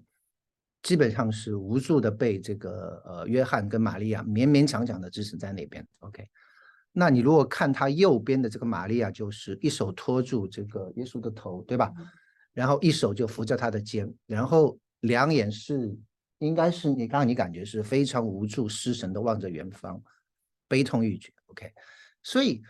[0.84, 5.86] 基本上是无助的被这个呃约翰跟玛利亚勉勉强强的支持在那边。
[6.00, 6.28] OK，
[6.92, 11.92] 那你如果看他右边的这个玛利亚，就是一手托住这个耶稣的头，对吧？
[12.54, 15.98] 然后一手就扶着他的肩，然后两眼是
[16.40, 20.02] 应该是你刚刚你感觉是非常无助、失神的望着远方，
[20.68, 21.32] 悲痛欲绝。
[21.46, 21.72] OK，
[22.24, 22.62] 所以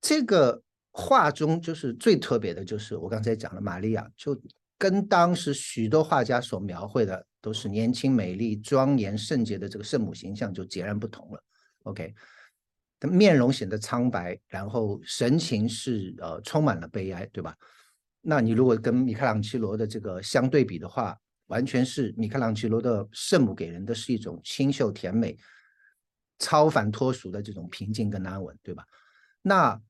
[0.00, 4.40] 这个画中就是最特别的，就是我刚才讲了玛利亚，就
[4.78, 11.44] 跟当时许多画家所描绘的都是年轻、美丽、庄严、圣洁的这个圣母形象就截然不同了。
[11.82, 12.14] OK。
[13.10, 17.52] 面容显得苍白，然后神情是呃充满了悲哀，对吧？
[18.20, 25.36] 那你如果跟米开朗基罗的这个相对比的话，完全是米开朗基罗的圣母给人的是一种清秀甜美、
[26.38, 28.86] 超凡脱俗的这种平静跟安稳，对吧？
[29.42, 29.82] 那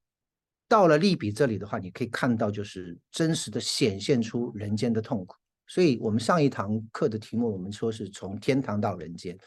[0.66, 5.36] 到了利比这里的话，你可以看到就是真实的显现出人间的痛苦。
[5.72, 9.38] 所以我们上一堂课的题目，我们说是从天堂到人间，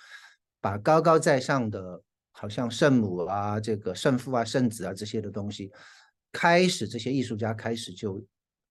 [0.59, 2.01] 把高高在上的。
[2.37, 5.71] 好像圣母啊，这个圣父啊、圣子啊这些的东西，
[6.33, 8.21] 开始这些艺术家开始就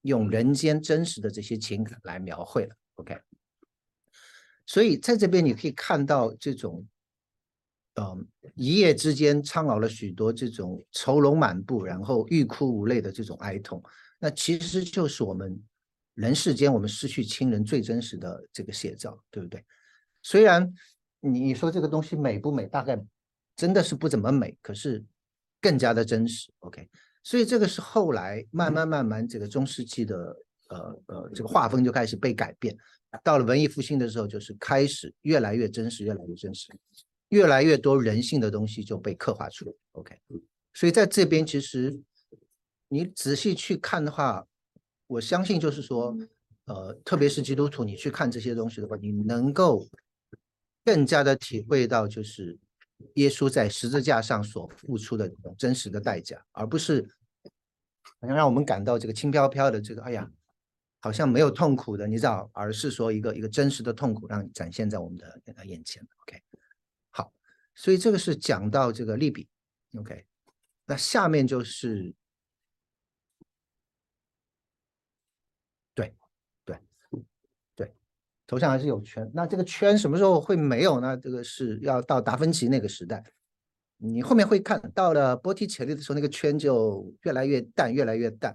[0.03, 2.77] 用人间真实的这些情感来描绘了。
[2.97, 3.19] OK，
[4.67, 6.87] 所以在这边你可以看到这种，
[7.95, 13.83] 嗯，一夜之间苍老了许多这种愁容满布，然后欲哭无泪的这种哀痛，
[14.19, 15.59] 那其实就是我们
[16.15, 19.65] 人世间我们失去亲人最真实的这个写照，对不对？
[20.23, 20.73] 虽然
[21.21, 22.99] 你你说这个东西美不美，大概。
[23.57, 25.01] 真的是不怎么美，可是
[25.61, 26.53] 更加的真实。
[26.59, 26.89] OK，
[27.23, 30.37] 所以这个是后来慢慢慢慢这个中世纪的
[30.71, 32.77] 呃呃这个画风就开始被改变，
[33.23, 36.67] 到了文艺复兴的时候，就是开始越来越真实，越来越真实，
[37.29, 39.73] 越来越多人性的东西就被刻画出来。
[39.93, 40.21] OK，
[40.73, 41.97] 所以在这边其实
[42.89, 44.45] 你仔细去看的话，
[45.07, 46.17] 我相信就是说，
[46.65, 49.87] 呃，特别是基督徒，你去看这些东西的话，你能够
[50.85, 52.59] 更加的体会到就是。
[53.17, 57.07] 耶稣在十字架上所付出的真实的代价，而不是
[58.21, 60.31] 好像让我们感到这个轻飘飘的这个，哎呀，
[61.01, 66.03] 好像没有痛苦的，你知道，而是说一个一个真实的痛苦让展现在我们的眼前。
[66.23, 66.41] OK，
[67.11, 67.33] 好，
[67.75, 69.49] 所以这个是讲到这个利比。
[69.99, 70.25] OK，
[70.87, 72.15] 那下面就是。
[78.47, 81.17] 头上还是有圈，那这个圈什么时候会没有呢？
[81.17, 83.25] 这个是要到达芬奇那个时代，
[83.97, 88.55] 你后面会看到了波提切利的时候，那个圈就越来越淡，越来越淡。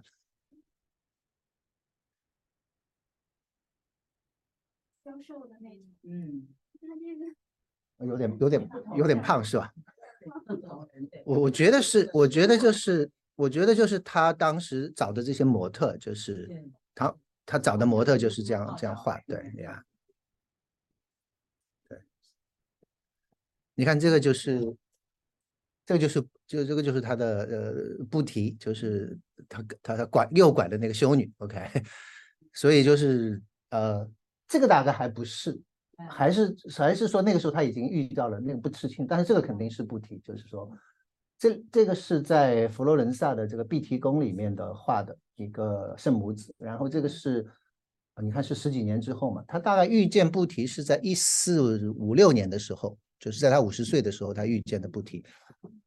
[5.03, 6.47] 消瘦的那种，嗯，
[6.79, 9.73] 他这个有点有点有点胖是吧？
[11.25, 16.47] 我我觉得是，我觉得就是，我觉得就是他当时找的这些模特，就是
[16.93, 17.11] 他。
[17.49, 19.83] 他找的模特就是这样这样画，对呀，
[21.87, 21.99] 对，
[23.73, 24.59] 你看这个就是，
[25.83, 31.57] 这个就是就这个就是他的呃布提，就是他他他拐右拐的那个修女，OK，
[32.53, 34.07] 所以就是呃
[34.47, 35.59] 这个大概还不是，
[36.07, 40.71] 还是还是说那个时候他已经遇到了那个不刺青，但是这个肯定是布提，就是说
[41.39, 45.17] 这这个是在佛罗伦萨的这个碧提宫里面的画的。
[45.39, 47.47] 一个圣母子，然后这个是，
[48.21, 55.23] 你看是十几年之后嘛，他大概遇见布提是在一四五六年的时候，就是在他五十岁的时候，他遇见的布提，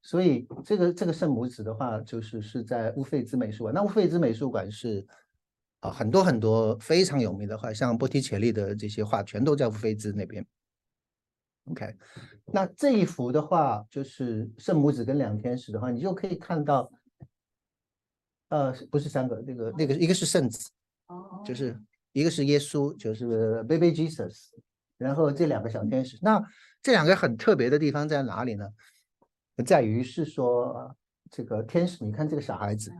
[0.00, 3.74] 所以这个这个圣母子的话，就是是在乌菲兹美术馆。
[3.74, 5.06] 那乌菲兹美术馆是
[5.80, 10.42] 啊，很多很多非常有名的画，像波提切利的这些画，全都在乌菲兹那边。
[11.70, 11.96] OK，
[12.46, 16.90] 那这一幅的话，就是圣母子跟两天使的话，你就可以看到。
[18.48, 20.68] 呃，不是三个，那个那个一个是圣子，
[21.06, 21.74] 哦，就是
[22.12, 24.50] 一个是耶稣，就是 Baby Jesus，
[24.98, 26.38] 然后这两个小天使，那
[26.82, 28.68] 这两个很特别的地方在哪里呢？
[29.64, 30.94] 在于是说
[31.30, 32.92] 这个天使，你看这个小孩子，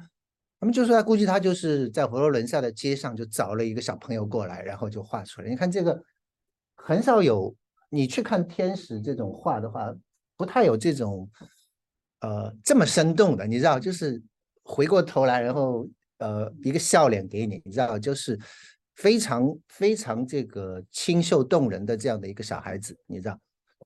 [0.59, 5.51] 他们就说他估计他就是在佛罗伦萨的街上就找了一个小朋友过来，然后就画出来。
[5.51, 6.03] 你看这个
[6.77, 7.55] 很少有，
[7.93, 9.95] 你去看天使这种画的话，
[10.37, 11.31] 不太有这种
[12.21, 14.21] 呃这么生动的，你知道，就是。
[14.65, 18.39] 回过头来，然后呃，一个笑脸给你，你知道，就是
[18.95, 23.37] 非常非常这个清秀动人的这样的一个小孩子，你知道。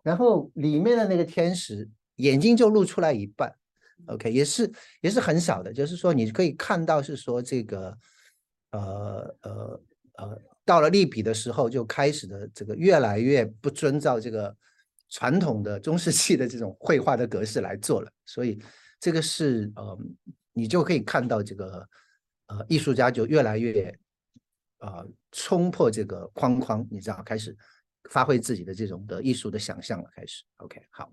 [0.02, 3.50] 然后里面的那个天使眼睛就露出来一半
[4.08, 7.98] ，OK，也是也是很小的，就是说你可以看到是说这个
[8.72, 9.80] 呃呃
[10.18, 14.54] 呃，到了利比的时候就开始的这个越来越不遵照这个
[15.08, 18.62] 传统的中世纪的这种绘画的格式来做了，所以
[19.00, 19.98] 这个是呃。
[20.58, 21.86] 你就可以看到这个，
[22.46, 23.94] 呃，艺术家就越来越，
[24.78, 27.54] 呃，冲破这个框框，你知道，开始
[28.08, 30.44] 发挥自己的这种的艺术的想象了，开始。
[30.56, 31.12] OK，好。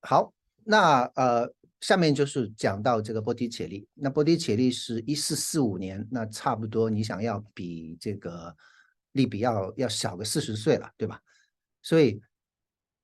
[0.00, 0.32] 好，
[0.64, 3.86] 那呃，下面就是讲到这个波提切利。
[3.94, 8.54] 那波提切利是一四四五年，那差不多你想要比这个
[9.12, 11.20] 利比要要小个四十岁了，对吧？
[11.82, 12.20] 所以，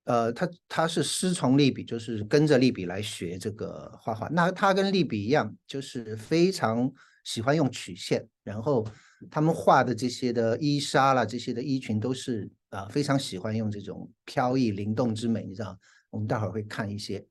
[0.04, 4.28] 呃，他他是师从利比，就是跟着利比来学这个画画。
[4.28, 6.90] 那他跟利比一样，就是非常
[7.24, 8.86] 喜欢用曲线，然后
[9.30, 15.78] 他们画的这些的衣纱啦，这些的衣裙都是啊、非常喜欢用这种飘逸灵动之美，你知道。
[16.10, 17.26] 我们待会儿会看一些，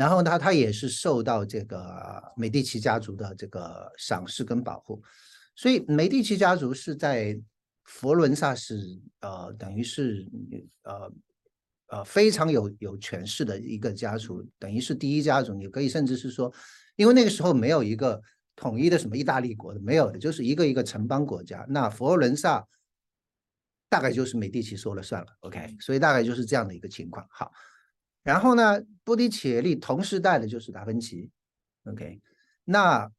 [0.00, 5.02] 然后呢，他也是受到这个美第奇家族的这个赏识跟保护，
[5.54, 7.38] 所以美第奇家族是在
[7.84, 8.80] 佛伦萨是
[9.20, 10.26] 呃等于是
[10.84, 11.12] 呃
[11.88, 16.50] 呃非常有有权势的一个家族，等于是第一家族，你可以甚至是说，
[16.96, 18.18] 因为那个时候没有一个
[18.56, 22.66] 统一的什么意大利国的，没有的，就是一个一个城邦国家，那佛罗伦萨
[23.90, 27.52] 大概就是美第奇说了算了，OK，所以大概就是这样的一个情况，好。
[28.22, 31.30] 然后呢，波提切利同时代的就是达芬奇
[31.84, 32.20] ，OK，
[32.64, 33.10] 那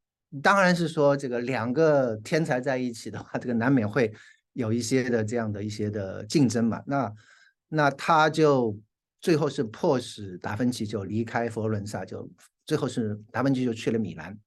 [0.44, 4.14] 当然是说这个两个天才在一起的话，这个难免会
[4.54, 6.84] 有一些的这样的一些的竞争嘛。
[6.86, 7.12] 那
[7.68, 8.78] 那他就
[9.20, 12.30] 最后是迫使达芬奇就离开佛罗伦萨，就
[12.68, 14.38] 最后是达芬奇就去了米兰，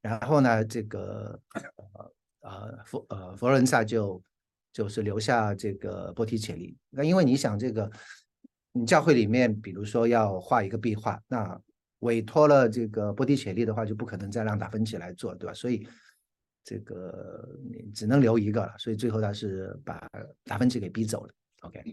[0.00, 1.40] 然后呢，这个
[2.40, 4.20] 呃呃佛呃佛罗伦萨就
[4.72, 6.76] 就是留下这个波提切利。
[6.90, 7.88] 那因为你想这个。
[8.74, 11.60] 你教会里面，比如说要画一个壁画，那
[11.98, 15.52] 委托了这个波提切利的话，就不可能再让达芬奇来做，对吧？
[15.52, 15.86] 所以
[16.64, 18.74] 这个你只能留一个了。
[18.78, 20.08] 所以最后他是把
[20.44, 21.34] 达芬奇给逼走了。
[21.60, 21.84] OK，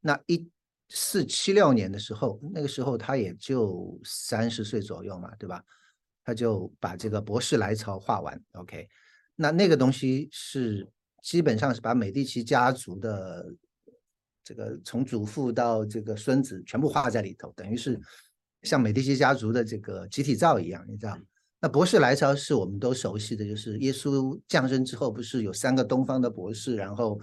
[0.00, 0.48] 那一
[0.90, 5.60] 四七六年的时候，那个时候他也就三十岁左右嘛，对吧？
[6.22, 8.40] 他就把这个博士来朝画完。
[8.52, 8.88] OK，
[9.34, 10.88] 那那个东西是
[11.20, 13.44] 基本上是把美第奇家族的。
[14.48, 18.00] 这个从祖父到这个孙子全部画在里头，等于是
[18.62, 21.18] 像美第奇家族的这个集体照一样，你知道？
[21.60, 27.20] 那博士来朝是我们都熟悉的，就是耶稣降生之后，不是有三个东方的博士，然后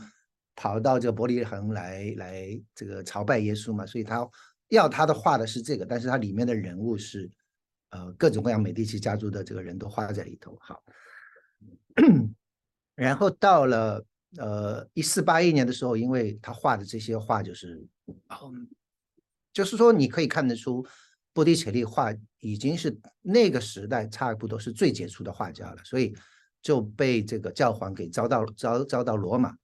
[0.56, 3.88] 跑到这个伯利恒来来这个朝拜耶稣嘛？
[3.88, 4.30] 所以他
[4.68, 7.28] 要他的画的是这个，但是他里面的人物是
[7.90, 10.56] 呃各种各样美第奇家族的这个人都画在里头。
[10.62, 10.84] 好，
[12.94, 14.06] 然后到了。
[14.38, 18.70] 呃，一四八一年的时候，因为他画的这些画就是，嗯，
[19.54, 20.86] 就是说你可以看得出，
[21.34, 26.14] 波提切利画已经是那个时代差不多是最杰出的画家了，所以
[26.62, 29.56] 就被这个教皇给招到招招到罗马，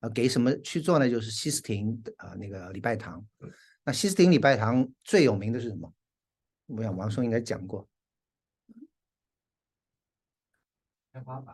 [0.00, 1.08] 啊，给什么去做呢？
[1.08, 3.24] 就是西斯廷啊那个礼拜堂。
[3.84, 5.92] 那西斯廷礼拜堂最有名的是什么？
[6.66, 7.88] 我想王松应该讲过。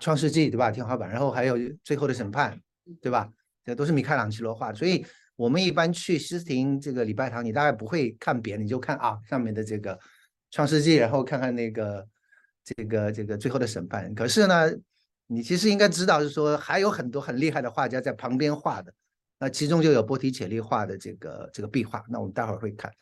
[0.00, 0.70] 创世纪对吧？
[0.70, 2.60] 天花板，然后还有最后的审判，
[3.00, 3.30] 对吧？
[3.64, 4.78] 这都是米开朗基罗画的。
[4.78, 9.98] 所以我们一般去西斯廷这个礼拜堂，你大概不会看别的，你就看啊上面的这个
[10.50, 12.06] 创世纪，然后看看那个
[12.62, 14.14] 这个这个最后的审判。
[14.14, 14.70] 可是呢，
[15.26, 18.92] 你其实应该知道，是说还有很多很厉害的画家在旁边画的。
[19.38, 22.04] 那其中就有波提切利画的这个这个壁画。
[22.08, 22.92] 那我们待会儿会看。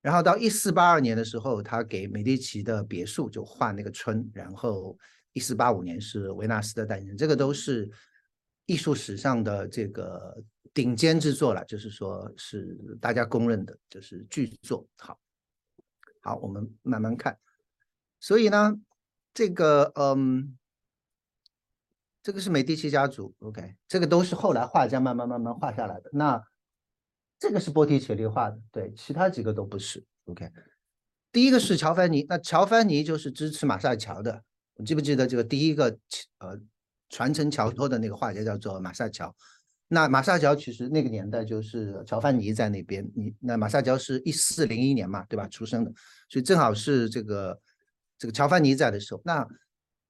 [0.00, 4.96] 然后到一四八二年的时候，他给美第奇的别墅就画那个春，然后。
[5.32, 7.90] 一四八五年是维纳斯的诞生，这个都是
[8.66, 10.42] 艺术史上的这个
[10.74, 14.86] 顶尖之作了，就是说是大家公认的，就是巨作。
[14.96, 15.18] 好，
[16.20, 17.38] 好，我们慢慢看。
[18.18, 18.76] 所以呢，
[19.32, 20.56] 这个嗯，
[22.22, 26.10] 这个是美第奇家族，OK，这个都是后来画家慢慢慢慢画下来的。
[26.12, 26.42] 那
[27.38, 30.50] 这个是波提切利画的，对，其他几个都不是，OK。
[31.32, 34.44] 第一个是乔凡尼，那乔凡尼就是支持马赛乔的。
[34.84, 35.86] 记不记得这个第一个
[36.38, 36.58] 呃
[37.08, 39.34] 传承乔托的那个画家叫做马萨乔？
[39.88, 45.48] 那马萨乔其实那个年代就是乔凡尼在那边，你那马萨乔是一四零一年嘛，对吧？
[45.48, 45.92] 出生的，
[46.28, 47.60] 所以正好是这个
[48.16, 49.20] 这个乔凡尼在的时候。
[49.24, 49.44] 那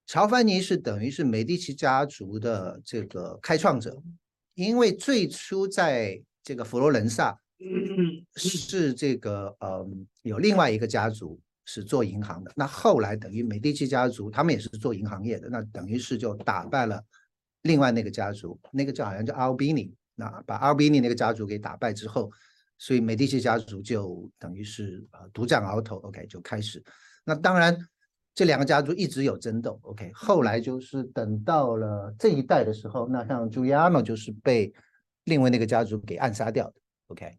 [0.06, 4.02] 乔凡尼是等于是美第奇家族的这个开创者，
[4.54, 7.40] 因为最初在这个佛罗伦萨
[8.36, 9.88] 是这个呃
[10.22, 11.40] 有另外一个家族。
[11.72, 17.00] 是做银行的，那后来等于美第奇家族，他们也是做银行业的，那等于是就打败了
[17.62, 22.28] 另外那个家族，那个叫好像叫阿尔比尼，那把阿尔比尼那个家族给打败之后，
[22.76, 26.82] 所以美第奇家族就等于是呃独占鳌头，OK 就开始。
[27.24, 27.78] 那当然
[28.34, 34.74] 这两个家族一直有争斗，OK 后来就是等到了这一代的时候，那像朱利安诺就是被
[35.22, 36.74] 另外那个家族给暗杀掉的
[37.06, 37.38] ，OK，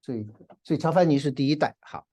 [0.00, 0.26] 所以
[0.64, 2.06] 所以乔凡尼是第一代，好。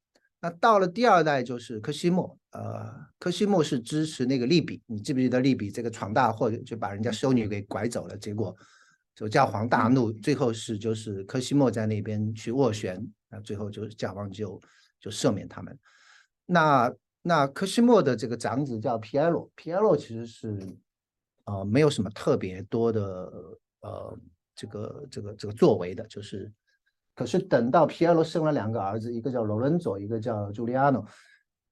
[0.43, 8.53] 那到了第二代就是科西莫，呃，科西莫是支持那个利比，你记不记得利比这个闯大祸，就把人家修女给拐走了，结果
[9.15, 14.59] 就教皇大怒，最后是就是科西莫在那边去斡旋，那最后就教皇就
[14.99, 15.79] 就赦免他们。
[16.45, 20.59] 那那科西莫的这个长子叫皮埃洛，皮埃洛其实是
[21.45, 23.01] 呃没有什么特别多的
[23.79, 24.19] 呃
[24.53, 26.51] 这个这个这个作为的，就是
[27.15, 31.05] 可是等到皮埃罗生了两个儿子，一个叫罗伦佐，一个叫朱利亚诺，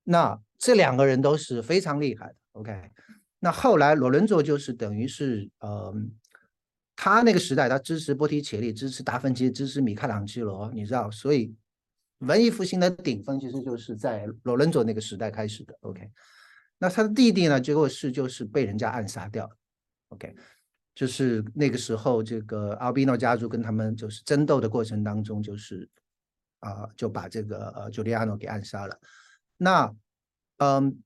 [0.03, 2.35] 那这两个人都是非常厉害的。
[2.53, 2.91] OK，
[3.39, 5.93] 那后来罗伦佐就是等于是呃。
[7.03, 11.51] 他那个时代，他支持波提切利，支持达芬奇，支持米开朗基罗，你知道，所以
[12.19, 15.75] 文艺复兴的顶峰其实就是在罗伦佐那个时代开始的。
[15.81, 16.07] OK，
[16.77, 19.49] 那他的弟弟呢，结果是就是被人家暗杀掉。
[20.09, 20.35] OK，
[20.93, 25.89] 就是那个时候，这个阿比诺家族跟他们就是争斗的过程当中，就是
[26.59, 28.99] 啊就把这个呃朱利亚诺给暗杀了。
[29.57, 29.93] 那
[30.57, 31.01] 嗯，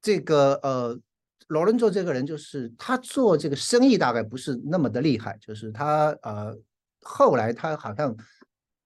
[0.00, 1.00] 这个呃。
[1.48, 6.52] 罗伦佐这个人就是他做这个生意大概不是那么的厉害，就是他呃
[7.02, 8.16] 后来他好像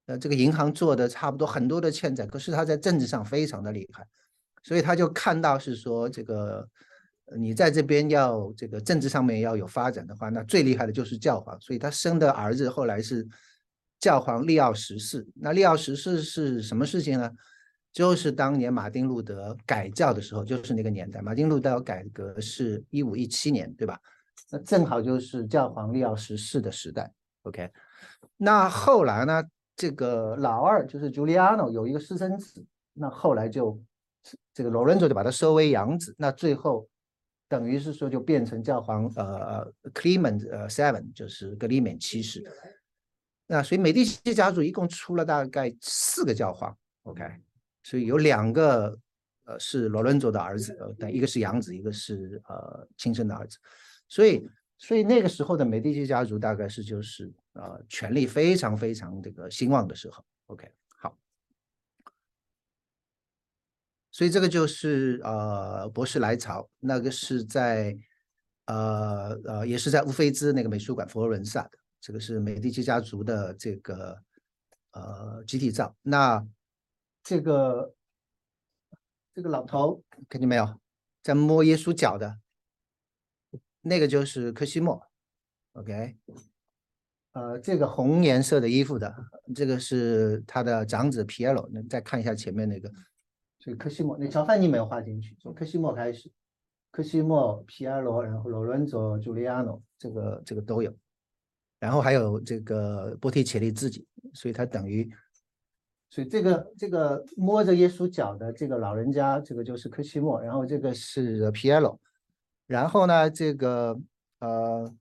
[0.05, 4.07] 呃这个银行做的差不多很多的欠债，可是他在政治上非常的厉害，
[4.63, 6.69] 所以他就看到是说这个
[7.39, 13.27] 你在这边要这个政治上面要有发展的话，那最厉害的就是教皇，所以他生的儿子后来是
[13.99, 15.27] 教皇利奥十四。
[15.35, 17.31] 那利奥十四是什么事情呢？
[17.93, 21.21] 就是当年马丁路德改教的时候，就是那个年代。
[21.21, 23.99] 马丁路德改革是一五一七年，对吧？
[24.51, 27.11] 那正好就是教皇利奥十四的时代。
[27.43, 27.71] OK，
[28.37, 29.43] 那后来呢？
[29.77, 32.63] 这个老二就是朱利安诺有一个私生子，
[32.93, 33.81] 那后来就
[34.53, 36.15] 这个罗伦佐就把他收为养子。
[36.19, 36.87] 那最后
[37.51, 42.49] 等于是说就变成教皇呃呃 Clement 呃 Seven，就是格里免七世。
[43.49, 46.75] 那所以美第奇家族一共出了大概四个教皇。
[47.03, 47.25] OK。
[47.83, 48.97] 所以有两个，
[49.45, 53.59] 呃，是罗伦佐的儿子，呃，但一个是养子，一个是呃亲生的儿子。
[54.07, 54.47] 所以，
[54.77, 60.23] 所以那个时候的美第奇家族大概是就是呃权力非常非常这个兴旺的时候。
[60.49, 61.19] OK，好。
[64.11, 67.97] 所以这个就是呃博士来朝，那个是在
[68.67, 74.19] 呃呃也是在乌菲兹那个美术馆佛罗伦萨的，这个是美第奇家族的这个
[74.93, 75.95] 呃集体照。
[76.03, 76.45] 那
[77.23, 77.95] 这个
[79.35, 80.81] 这个老头看见没有，
[81.23, 82.39] 在摸耶稣脚的，
[83.81, 85.01] 那个就是科西莫
[85.75, 86.17] ，OK，
[87.33, 89.15] 呃，这个红颜色的衣服的，
[89.55, 91.69] 这个是他的长子皮埃罗。
[91.73, 92.93] 那再看一下前面那个，
[93.61, 96.29] 所以科西莫那乔范尼没有画进去，从科西莫开始，
[96.91, 100.93] 科西莫、皮埃罗，然后罗伦佐、朱利亚诺，这个这个都有，
[101.79, 104.05] 然后还有这个波提切利自己，
[104.35, 105.09] 所以他等于。
[106.13, 112.01] 所以这个这个摸着耶稣脚的这个老人家，这个就是科西莫，然后这个是皮埃罗，
[112.67, 113.97] 然后呢，这个
[114.41, 114.93] 呃，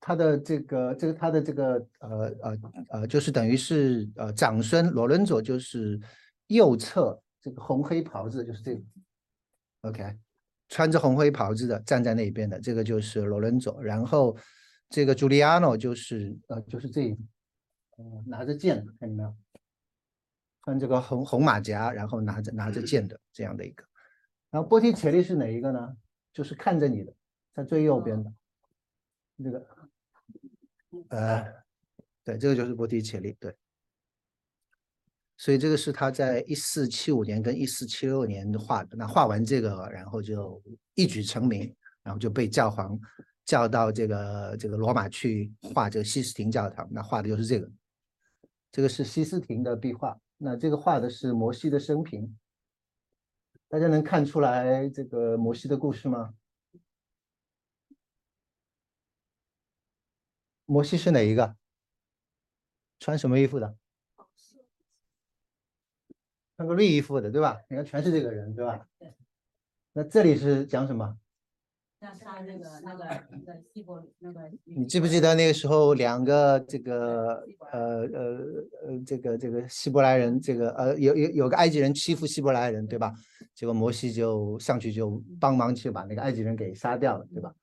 [0.00, 2.08] 他的这个这个他的这个呃
[2.40, 6.00] 呃呃，就是等于是呃长孙罗伦佐，就是
[6.46, 8.82] 右侧这个红黑袍子，就是这个
[9.82, 10.18] ，OK，
[10.68, 14.36] 穿着红黑袍子的站在那边的，这个就是罗伦佐，然后
[14.88, 17.16] 这个朱利安诺就是呃就是这，
[17.96, 19.36] 呃拿着剑，看见没有？
[20.64, 23.84] 穿这个红红马甲，然后拿着拿着剑的这样的一个，
[24.50, 25.96] 然后波提切利是哪一个呢？
[26.32, 27.14] 就是看着你的，
[27.54, 28.32] 在最右边的
[29.42, 29.66] 这个，
[31.08, 31.54] 呃，
[32.22, 33.56] 对，这个就是波提切利，对。
[35.38, 38.96] 所以这个是他在一四七五年跟一四七六年画的。
[38.96, 40.60] 那画完这个，然后就
[40.94, 41.72] 一举成名，
[42.02, 42.98] 然后就被教皇
[43.44, 46.88] 叫到这个这个罗马去画这个西斯廷教堂。
[46.90, 47.70] 那画的就是这个，
[48.72, 50.20] 这个是西斯廷的壁画。
[50.36, 52.36] 那这个画的是摩西的生平，
[53.68, 56.34] 大家能看出来这个摩西的故事吗？
[60.64, 61.56] 摩西是哪一个？
[62.98, 63.76] 穿什么衣服的？
[66.58, 67.56] 穿个绿衣服的，对吧？
[67.70, 68.84] 你看全是这个人，对吧？
[68.98, 69.14] 对
[69.92, 71.16] 那这里是讲什么？
[72.00, 78.38] 那他那个那个那个希伯那个，你记不记得那个时候两个这个呃呃
[78.86, 83.14] 呃这个这个希伯来人这个呃有有有个埃及人欺负希伯来人对吧？
[83.54, 87.54] 结果摩西就上去就帮忙去把那个埃及人给杀掉了对吧？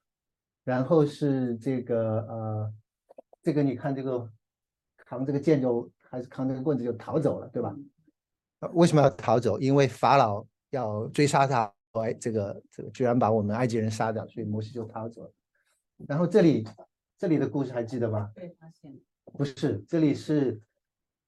[0.64, 2.74] 然后是这个呃
[3.41, 4.30] 这个你看这个
[4.98, 7.76] 扛这个剑就还是扛这个棍子就逃走了对吧？
[8.74, 9.60] 为什么要逃走？
[9.60, 11.72] 因为法老要追杀他。
[11.93, 15.32] 哎，这个这个居然把我们埃及人杀掉，所以摩西就逃走了。
[16.06, 16.68] 然后这里
[17.18, 18.30] 这里的故事还记得吗？
[18.36, 18.93] 被发现？
[19.32, 20.62] 不是，这里是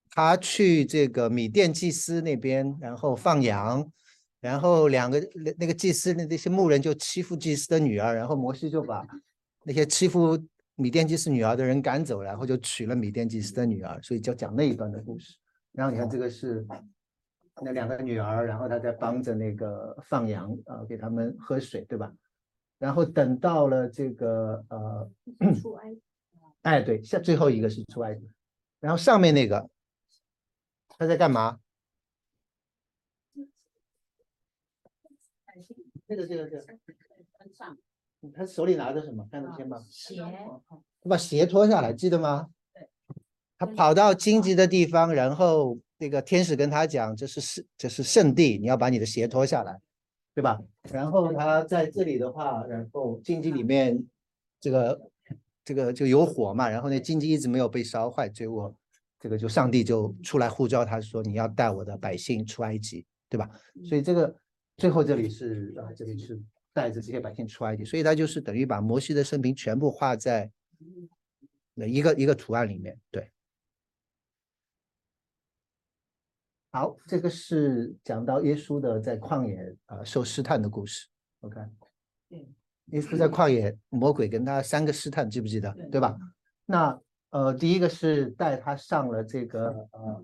[0.10, 3.90] 他去这个米甸祭司那边，然后放羊，
[4.42, 9.08] 然后两个那那个祭司的那些牧人就欺负祭司的女儿，然后摩西就把
[9.64, 10.38] 那些欺负
[10.76, 15.34] 米甸祭司女儿的人赶走，然后就娶了米甸祭司的女儿，所以就讲那一段的故事。
[15.72, 16.68] 然后你看这个是
[17.62, 22.12] 那两个女儿，然后他在帮着那个放羊，呃，给他们喝水，对吧？
[22.78, 25.10] 然后等到了这个呃，
[25.60, 26.02] 出埃及
[26.62, 28.30] 哎，对，下最后一个是出埃及，
[28.80, 29.68] 然后上面那个
[30.88, 31.60] 他在干嘛？
[36.08, 36.66] 这个这个这个，
[38.34, 39.28] 他手里拿着什么？
[39.32, 39.84] 看得见吗？
[39.90, 40.16] 鞋，
[41.02, 42.88] 他把鞋脱下来，记得吗对？
[43.58, 49.80] 他跑到荆棘的地方，然后那个天使跟他讲：“这是圣，这是圣地，你要把你的鞋脱下来，
[50.36, 50.60] 对吧？”
[50.92, 54.02] 然后他在这里的话，然后荆棘里面
[54.60, 55.12] 这个
[55.66, 58.74] 这个就有火嘛，然后那荆棘一直没有被烧坏，结果
[59.20, 63.50] 这个就上帝就出来呼召他说：“你要带我的百姓出埃及，对吧？”
[63.84, 64.36] 所以这个
[64.78, 66.40] 最后这里是啊，这里是
[66.74, 70.52] 带着这些百姓出埃及，所以他就是等于把摩西的生平全部画在
[71.74, 72.96] 那一个一个图案里面。
[73.10, 73.32] 对，
[76.78, 81.08] 好，这个是讲到耶稣的在旷野啊、呃受试探的故事。
[81.40, 81.60] OK，
[82.30, 82.48] 对，
[82.92, 85.74] 耶稣在旷野，魔鬼跟他三个试探，记不记得？
[85.74, 86.16] 对对吧？
[86.68, 87.02] 那
[87.32, 90.24] 呃，第一个是带他上了这个呃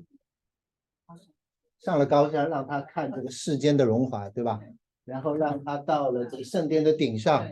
[1.79, 4.61] 上了高山，让他看这个世间的荣华，对吧？
[5.05, 7.43] 然后让他到了这个圣殿的顶上，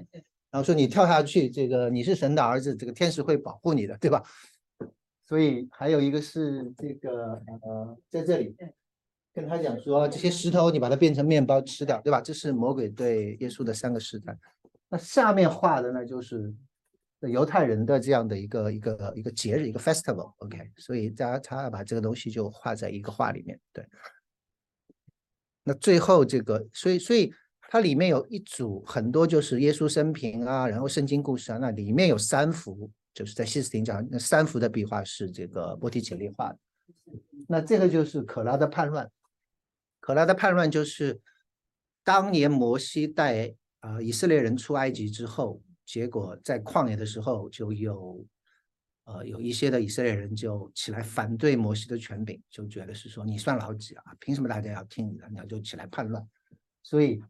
[0.51, 4.21] 然后说你跳下去，这个你是神的儿子，这个天使会保护你的，对吧？
[5.25, 8.71] 所以还有一个是这个呃，在这里对
[9.33, 12.19] 跟他讲说，这些石头你把它变成面包吃掉，对吧？
[12.19, 14.37] 这是魔鬼对耶稣的三个试探。
[14.89, 16.53] 那下面画的呢，就是
[17.21, 23.87] 犹太人的这样的一个一个一个节日，一个 festival，OK，、所以大家他把这个东西就画在一个画里面，对。
[25.63, 27.31] 那最后这个，所以所以
[27.69, 36.57] 它里面有一组很多就是耶稣生平啊，然后圣经故事啊，那里面有三幅，就是在西斯廷讲那三幅的壁画是这个波提切利画的。
[37.47, 39.09] 那这个就是可拉的叛乱，
[40.01, 41.21] 可拉的叛乱就是
[42.03, 48.27] 当年摩西带啊、以色列人出埃及之后，结果在旷野的时候就有
[49.05, 54.03] 呃有一些的以色列人就起来反对摩西的权柄，就觉得是说你算老几啊？
[54.19, 55.29] 凭什么大家要听你的？
[55.29, 56.27] 然后就起来叛乱。
[56.83, 57.23] 所以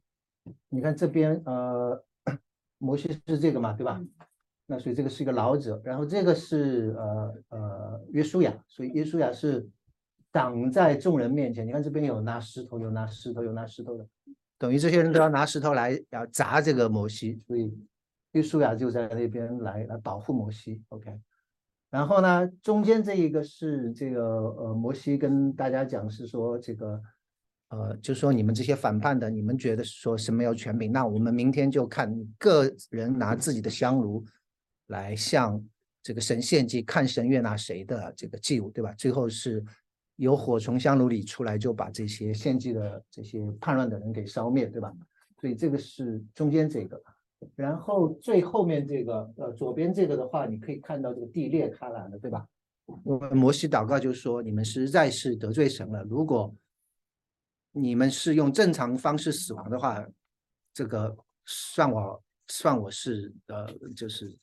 [0.70, 2.04] 你看这边呃，
[2.80, 3.98] 摩西是这个嘛，对吧？
[4.00, 4.10] 嗯
[4.68, 9.70] 那所以这个是一个老者，然后这个是呃呃约书亚，所以约书亚是
[10.32, 11.68] 挡在众人面前。
[11.68, 14.08] 你看这边有拿石头，有拿石头，有拿石头的，
[14.58, 17.78] 等于这些人都要拿石头来要砸这个摩西，所以
[18.32, 20.82] 约书亚就在那边来来保护摩西。
[20.90, 21.20] OK，
[21.90, 27.02] 然后呢，中间这一个是这个呃摩西跟大家讲是说这个。
[27.74, 30.92] 呃，就说你们这些反叛的，你们觉得说什么有权柄？
[30.92, 34.26] 那我们明天就看个人拿自己的香炉
[34.88, 35.64] 来向
[36.04, 38.92] 这个神献祭，看神悦纳谁的这个祭物，对吧？
[38.98, 39.64] 最后是
[40.18, 44.94] 有火从香炉里出来，就把这些献祭的这些叛乱的人给烧灭，对吧？
[45.40, 47.02] 所以这个是中间这个，
[47.56, 52.48] 然后最后面这个，呃，左边这个的话，你可以看到这个地裂开来了，对吧？
[53.32, 56.54] 摩西祷告就说：你们实在是得罪神了，如果
[57.72, 60.06] 你们是用正常方式死亡的话，
[60.74, 64.38] 这个算我算我是呃，就是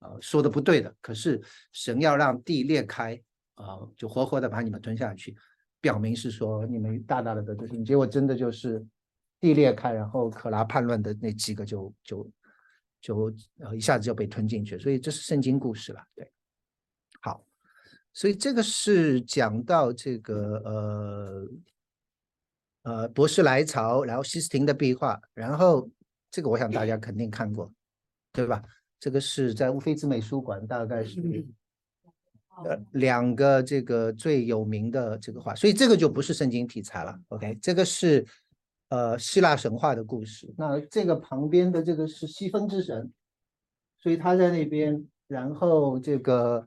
[0.00, 0.92] 呃说的不对的。
[1.00, 1.40] 可是
[1.72, 3.18] 神要让地裂开，
[3.56, 5.36] 呃，就活活的把你们吞下去，
[5.80, 7.84] 表明是说你们大大的得罪神。
[7.84, 8.84] 结果真的就是
[9.40, 12.30] 地裂开，然后可拉叛乱的那几个就就
[13.00, 14.78] 就呃一下子就被吞进去。
[14.78, 16.30] 所以这是圣经故事了，对。
[17.20, 17.44] 好，
[18.12, 21.48] 所以这个是讲到这个呃。
[22.84, 25.88] 呃，博士来朝，然后西斯廷的壁画，然后
[26.32, 27.72] 这个我想大家肯定看过，
[28.32, 28.60] 对吧？
[28.98, 31.46] 这个是在乌菲兹美术馆，大概是
[32.64, 37.18] 呃两个这个最有名的这个画，所以这个就不是圣经题材了。
[37.28, 38.26] OK，这个是
[38.88, 40.52] 呃希腊神话的故事。
[40.56, 43.10] 那这个旁边的这个是西风之神，
[43.98, 46.66] 所以他在那边，然后这个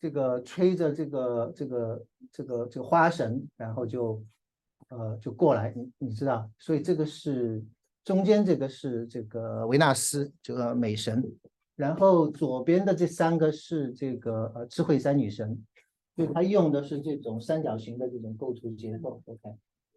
[0.00, 4.24] 这个吹着这个这个这个这个花神，然后就。
[4.88, 7.64] 呃，就过来，你你知道，所以这个是
[8.04, 11.24] 中间这个是这个维纳斯这个美神，
[11.76, 15.60] 然后左边的这三个是这个呃智慧三女神，
[16.14, 19.40] 所以它用的是这种三角形的这种构图结构，OK。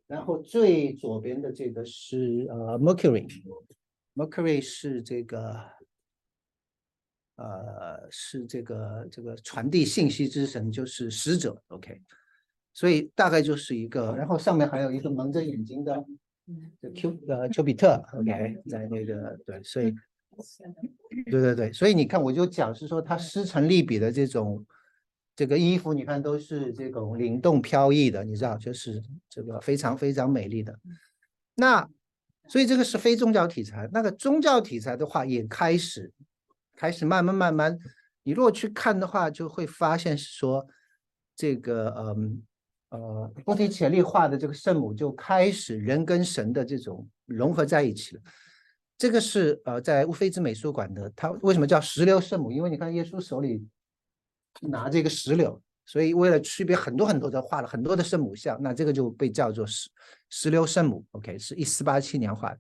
[0.07, 5.53] 然后最左边的这个是呃 Mercury，Mercury 是这个
[7.35, 12.01] 呃是这个这个传递信息之神，就是使者，OK。
[12.73, 16.05] 所以大概就是一个，然后上面还有一个蒙着眼睛的，
[16.79, 19.93] 就 Q 呃丘比特，OK，在那个对，所以
[21.29, 24.65] 对对对，所以你看我就讲是说他师承利比的这种
[25.35, 30.77] 这个衣服你看都是这种灵动飘逸的，你知道，就是这个非常非常美丽的。
[31.55, 31.87] 那
[32.47, 36.11] 所以这个是非宗教题材，那个宗教题材的话也开始
[36.75, 37.77] 开始慢慢慢慢，
[38.23, 40.65] 你如果去看的话，就会发现是说
[41.35, 42.43] 这个嗯
[42.89, 48.21] 呃波提切利画的这个圣母就开始人跟神的这种融合在一起了。
[48.97, 52.51] 这个是呃在乌菲兹美术馆的，它为什么叫石榴圣母？
[52.51, 53.67] 因为你看耶稣手里。
[54.61, 59.87] 拿这个石榴，所以为了区别很多很多的画了很多的圣母像，那这个就被叫做石
[60.31, 61.05] 石榴圣母。
[61.11, 62.59] OK，是一四八七年画的。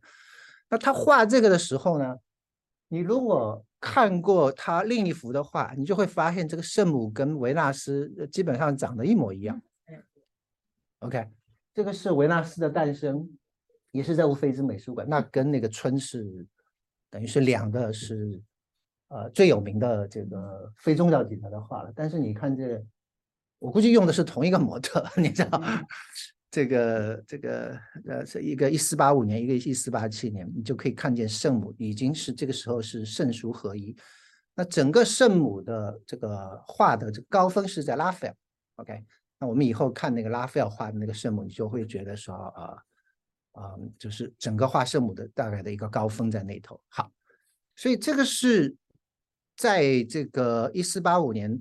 [0.69, 2.15] 那他画这个的时候呢，
[2.87, 9.59] 你如果看过他另一幅的画，你就会发现这个圣母跟维纳斯基本上长得一模一样。
[10.99, 11.27] OK，
[11.73, 13.27] 这个是维纳斯的诞生，
[13.97, 15.07] 也是在乌菲兹美术馆。
[15.09, 16.45] 那跟那个春是
[17.09, 18.41] 等于是两个是。
[19.09, 22.85] 呃，最有名的这个非宗教题材的画了，但是你看这，
[23.57, 25.61] 我估计用的是同一个模特， 你知道，
[26.51, 33.95] 这个这个呃，是一个一四八五年，一个一四八七年，你就可以看见圣母已经是这个时候是圣俗合一。
[34.53, 38.35] 那整个圣母的这个画的这个高峰是在拉斐尔
[38.75, 39.05] ，OK，
[39.39, 42.35] 那我们以后看那个拉斐尔画的那个圣母，你就会觉得说
[43.57, 46.79] 啊，就是整个画圣母的大概的一个高峰在那头。
[46.87, 47.11] 好，
[47.75, 48.75] 所以这个是。
[49.59, 51.59] 在这个一四八五年、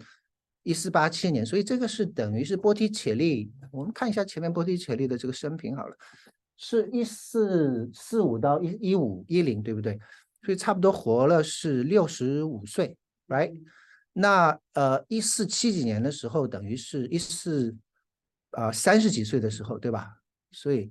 [0.64, 3.50] 一四八七年，所以这个是等于是波提切利。
[3.70, 5.96] 我们看一下前面波提切利的这个生平好了，
[6.58, 9.98] 是一四四五到一一五一零，对不对？
[10.42, 12.94] 所以差不多活了是六十五岁
[13.28, 13.58] ，right？
[14.12, 17.74] 那呃一四七几年的时候，等于是一四
[18.50, 20.20] 啊三十几岁的时候，对吧？
[20.50, 20.90] 所以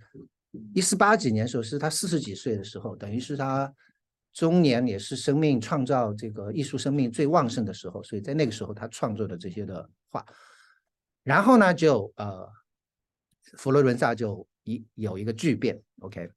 [0.74, 3.74] 一四八几年时候是他四十几岁的时候，等于是他。
[4.34, 10.26] 中年也是生命创造这个艺术生命最旺盛的时候，所以在那个时候他创作的这些的画，
[11.24, 12.46] 然后呢就呃
[13.54, 16.30] 佛罗伦萨就一有一个巨变，OK，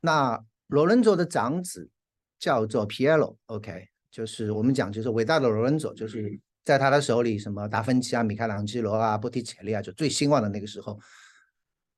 [0.00, 1.90] 那罗伦佐的长子
[2.38, 10.98] 叫做皮埃罗，OK，就是我们讲就是伟大的罗伦佐，就是在他的手里什么达芬奇啊、米开朗基罗啊、波提切利啊，就最兴旺的那个时候，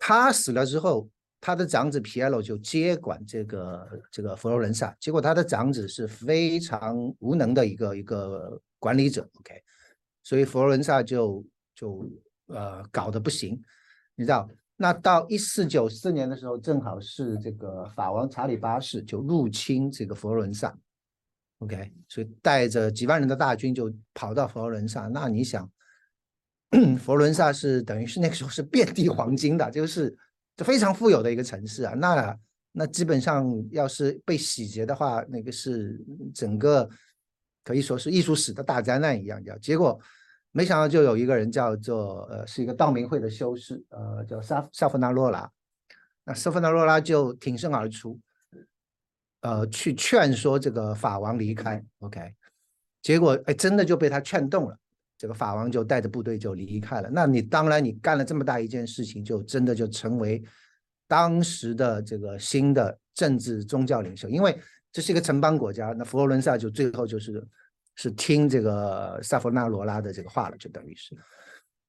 [0.00, 1.08] 他死了之后。
[1.42, 9.54] 他的长子皮埃罗就接管这个这个佛罗伦萨，结果他的长子是非常无能的一个一个管理者，OK，
[10.22, 11.42] 所以佛罗伦萨就
[11.74, 12.06] 就
[12.48, 13.58] 呃搞得不行，
[14.16, 14.46] 你知道？
[14.76, 20.78] 那到一四九四年的时候，正好是这个法王查理八世就入侵这个佛罗伦萨
[21.60, 25.06] ，OK，所以带着几万人的大军就跑到佛罗伦萨。
[25.06, 25.66] 那你想，
[26.98, 30.16] 佛伦萨是等于是那个时候是遍地黄金的， 就是。
[30.62, 32.38] 非常富有的一个城市啊，那
[32.72, 35.98] 那基本上要是被洗劫的话，那个是
[36.34, 36.86] 整个
[37.64, 39.42] 可以说是艺术史的大灾难一样。
[39.58, 39.98] 结果，
[40.52, 45.50] 没想到就有一个人叫做呃，是一个道明会的修士，呃，叫萨萨夫纳洛拉。
[46.24, 48.20] 那萨夫纳洛拉就挺身而出，
[49.40, 51.82] 呃，去劝说这个法王离开。
[52.00, 52.34] OK，
[53.00, 54.76] 结果哎，真的就被他劝动了。
[55.20, 57.10] 这个法王就带着部队就离开了。
[57.12, 60.42] 那你当然，你干了这么大一件事情，就真的就成为
[61.06, 64.30] 当时的这个新的政治宗教领袖。
[64.30, 64.58] 因为
[64.90, 67.46] 这是一个城邦国家，那佛罗伦萨就最后就是
[67.96, 71.14] 是听这个萨弗纳罗拉的这个话了，就等于是。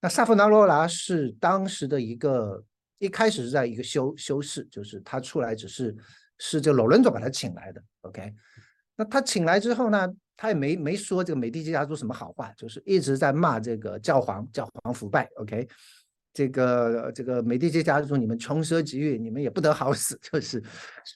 [0.01, 2.61] 那萨弗纳罗拉是当时的一个
[2.97, 5.95] 一开始是在一个修修士，就是他出来只是
[6.37, 7.81] 是这罗伦佐把他请来的。
[8.01, 8.33] OK，
[9.01, 10.07] 那他请来之后呢？
[10.37, 15.27] 他也没没说这个美第奇家族什么好话，就是一直在骂这个教皇，教皇腐败。
[15.37, 15.67] OK，
[16.33, 20.63] 这个这个美第奇家族，你们穷奢极欲，你们也不得好死， 就是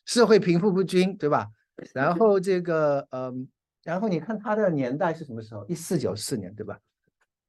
[0.05, 1.47] 社会贫富不均，对吧？
[1.93, 3.47] 然后这个嗯，
[3.83, 5.63] 然后你看他的年代是什么时候？
[5.67, 6.79] 一四九四年，对吧？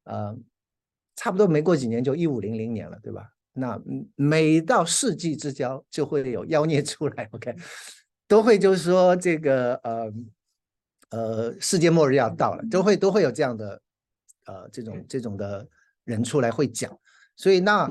[0.04, 0.36] 呃，
[1.14, 3.26] 差不多没过几年就一五零零年了，对吧？
[3.52, 3.78] 那
[4.16, 7.54] 每到世纪之交就会有妖孽出来，OK，
[8.28, 10.12] 都会就是说这个呃。
[11.10, 13.80] 呃，世界末日要到了，都会都会有这样的，
[14.46, 15.66] 呃，这种这种的
[16.02, 16.92] 人出来会讲，
[17.36, 17.88] 所以那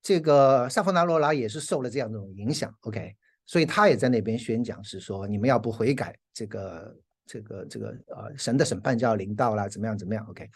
[0.00, 3.14] 这个萨夫纳罗拉也是受了这样的影响，OK，
[3.44, 10.48] 所以他也在那边宣讲，是说你们要不悔改，这个这个这个呃，神的审判就要临到了，怎么样怎么样，OK，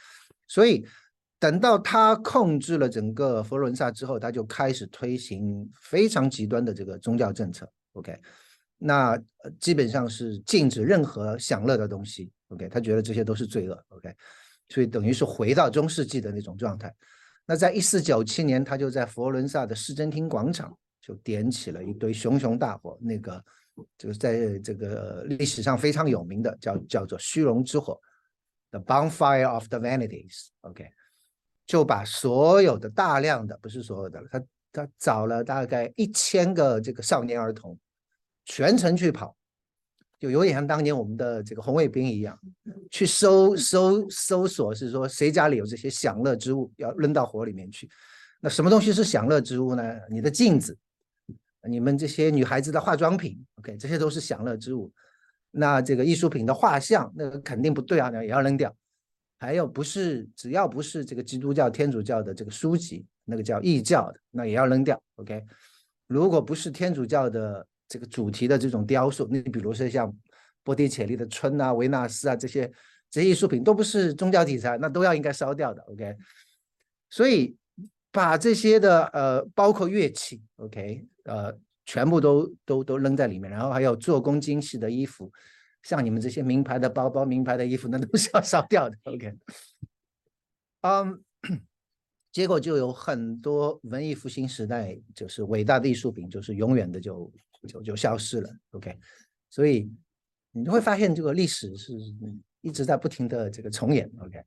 [0.47, 0.87] 所以
[1.39, 8.19] 等到他控制了整个佛罗伦萨之后，他就开始推行非常极端的这个宗教政策，OK。
[8.79, 9.21] 那
[9.59, 14.15] 基本上是禁止任何享乐的东西，OK，他觉得这些都是罪恶，OK，
[14.69, 16.95] 所以等于是回到中世纪的那种状态。
[17.45, 23.43] 那在一四九七年，他就在佛罗伦萨的市政厅广场就点起了一堆熊熊大火，那个
[23.97, 27.99] 就是在这个历史上非常有名的叫叫做虚荣之火
[28.71, 30.89] The Bonfire of the Vanities，OK，
[31.67, 37.79] 就把所有的大量的不是所有的，他他找了大概一千个这个少年儿童，
[38.49, 39.37] 全程去跑，
[40.19, 42.37] 就有点像当年我们的这个红卫兵一样，
[42.91, 47.89] 去搜搜搜索，是说谁家里有这些享乐之物要扔到火里面去。
[48.41, 49.83] 那什么东西是享乐之物呢？
[50.11, 50.77] 你的镜子，
[51.69, 54.91] 你们这些女孩子的化妆品，OK，这些都是享乐之物。
[55.51, 58.75] 那这个艺术品的画像，那个肯定不对啊，那也要扔掉。
[59.39, 65.01] 还有不是只要不是这个基督教、天主教的这个书籍，那个叫异教的，那也要扔掉。
[65.17, 65.45] OK，
[66.07, 70.15] 如果不是天主教的这个主题的这种雕塑，那比如说像
[70.63, 72.71] 波提切利的春啊、维纳斯啊这些
[73.11, 75.83] 这些艺术品都不是宗教题材，那都要应该烧掉的。
[75.83, 76.15] OK，
[77.11, 77.57] 所以
[78.13, 81.59] 把这些的呃包括乐器，OK，呃。
[81.91, 85.33] 全部都都都扔在里面，然后还有做工精细的衣服，
[85.83, 88.99] 像你们这些名牌的包包、名牌的衣服，那都是要烧掉的。
[89.05, 89.35] OK，
[90.83, 91.25] 嗯，
[92.31, 97.33] 结果就有很多文艺复兴时代就是伟大的艺术品，就是永远的就
[97.67, 98.51] 就就消失了。
[98.73, 98.97] OK，
[99.51, 99.91] 所以
[100.53, 101.93] 你会发现这个历史是
[102.61, 104.11] 一直在不停的这个重演。
[104.21, 104.43] OK，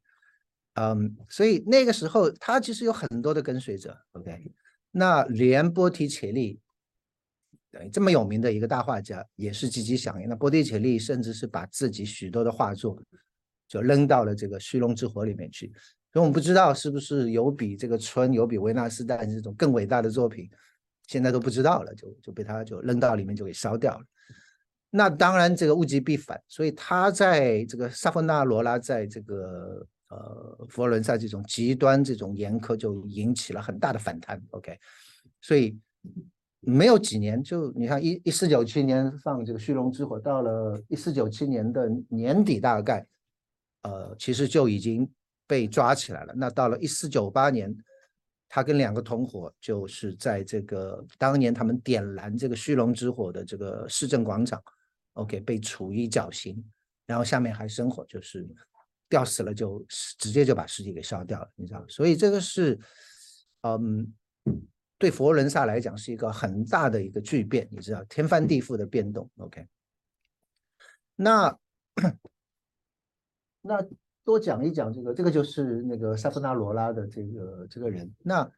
[0.75, 3.97] 嗯，所以那个时候他其实有很多的跟随者。
[4.13, 4.51] OK，
[4.91, 6.59] 那连波提切利。
[7.71, 10.27] 等于，这么有名的一个大画家也是积极响应。
[10.27, 13.01] 那波提切利甚至是把自己许多的画作
[13.65, 15.71] 就扔到了这个虚荣之火里面去。
[16.11, 20.49] 所以我们不知道是不是有比这个春有比维纳斯诞这种更伟大的作品，
[21.11, 24.05] 现在都不知道了，就就被他就扔到里面就给烧掉了。
[24.89, 34.41] 那当然这个物极必反，所以他在这个萨夫纳罗拉在这个呃佛罗伦萨这种极端这种严苛就引起了很大的反弹。
[34.51, 34.79] OK，
[35.41, 35.77] 所以。
[36.63, 43.03] 没有几年，就你看一一四九七年放这个虚荣之火，到了一四九七年的年底，大概，
[43.81, 45.09] 呃，其实就已经
[45.47, 46.35] 被抓起来了。
[46.37, 47.75] 那到了一四九八年，
[48.53, 54.61] 他跟两个同伙，就是在这个当年他们点燃这个虚龙之火的这个市政广场
[55.13, 56.61] ，OK，被处以绞刑，
[57.05, 58.45] 然后下面还生火，就是
[59.07, 61.85] 吊死了，就直接就把尸体给烧掉了，你知道？
[61.87, 62.77] 所以这个是，
[63.61, 64.13] 嗯。
[64.97, 69.27] 对佛罗伦萨来讲是一个很大的一个巨变，你知道天翻地覆的变动。
[69.37, 69.67] OK，
[71.15, 71.57] 那
[73.61, 73.83] 那
[74.31, 78.11] 多讲一讲这个，这个就是那个萨夫纳罗拉的这个这个人。
[78.23, 78.49] 那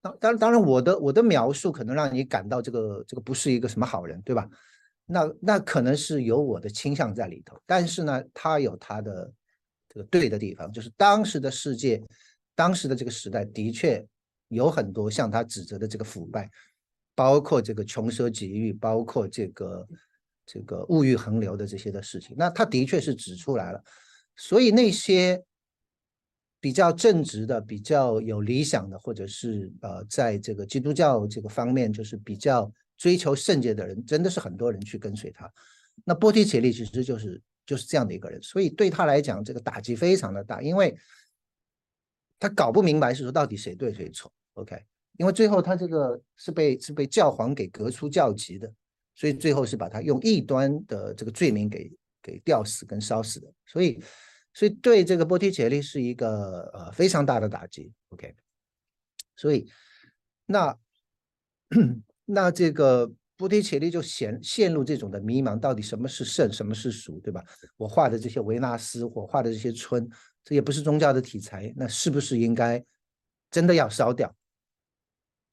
[0.00, 4.48] 当当当然，我的我的描述可能让你感到这个这个不是一个什么好人，对吧？
[5.06, 9.32] 那那可能是有我的倾向在里头，但是呢，他有他的
[9.88, 12.02] 这个对的地方，就是当时的世界。
[12.56, 14.06] 当时的这个时代的确
[14.46, 16.48] 有很多向他指责的这个腐败，
[17.12, 19.84] 包括这个穷奢极欲，包括这个
[20.46, 22.34] 这个物欲横流的这些的事情。
[22.38, 23.82] 那他的确是指出来了，
[24.36, 25.42] 所以那些
[26.60, 35.50] 比较正直的、比较有理想的，或者是呃，在这个基督教这个方面就是比较追求圣洁的人，真的是很多人去跟随他。
[36.04, 40.96] 那波提切利其实就是就是这样的一个人，所以对他来讲，这个打击非常的大，因为。
[42.36, 44.76] 他搞不明白是说到底谁对谁错，OK？
[45.16, 48.70] 因为最后他这个是被是被教皇给革出教籍的，
[49.14, 51.90] 所以最后是把他用异端的这个罪名给
[52.22, 54.02] 给吊死跟烧死的，所以
[54.52, 58.34] 所以对这个波提切利是一个呃非常大的打击，OK？
[59.36, 59.68] 所以
[60.46, 60.76] 那
[62.24, 67.44] 那这个波提切利就陷陷入这种的迷茫，到底什么是圣，什么是俗，对吧？
[67.76, 70.08] 我画的这些维纳斯，我画的这些春。
[70.46, 72.84] 这也不是宗教的题材，那是不是应该
[73.50, 74.30] 真的要烧掉？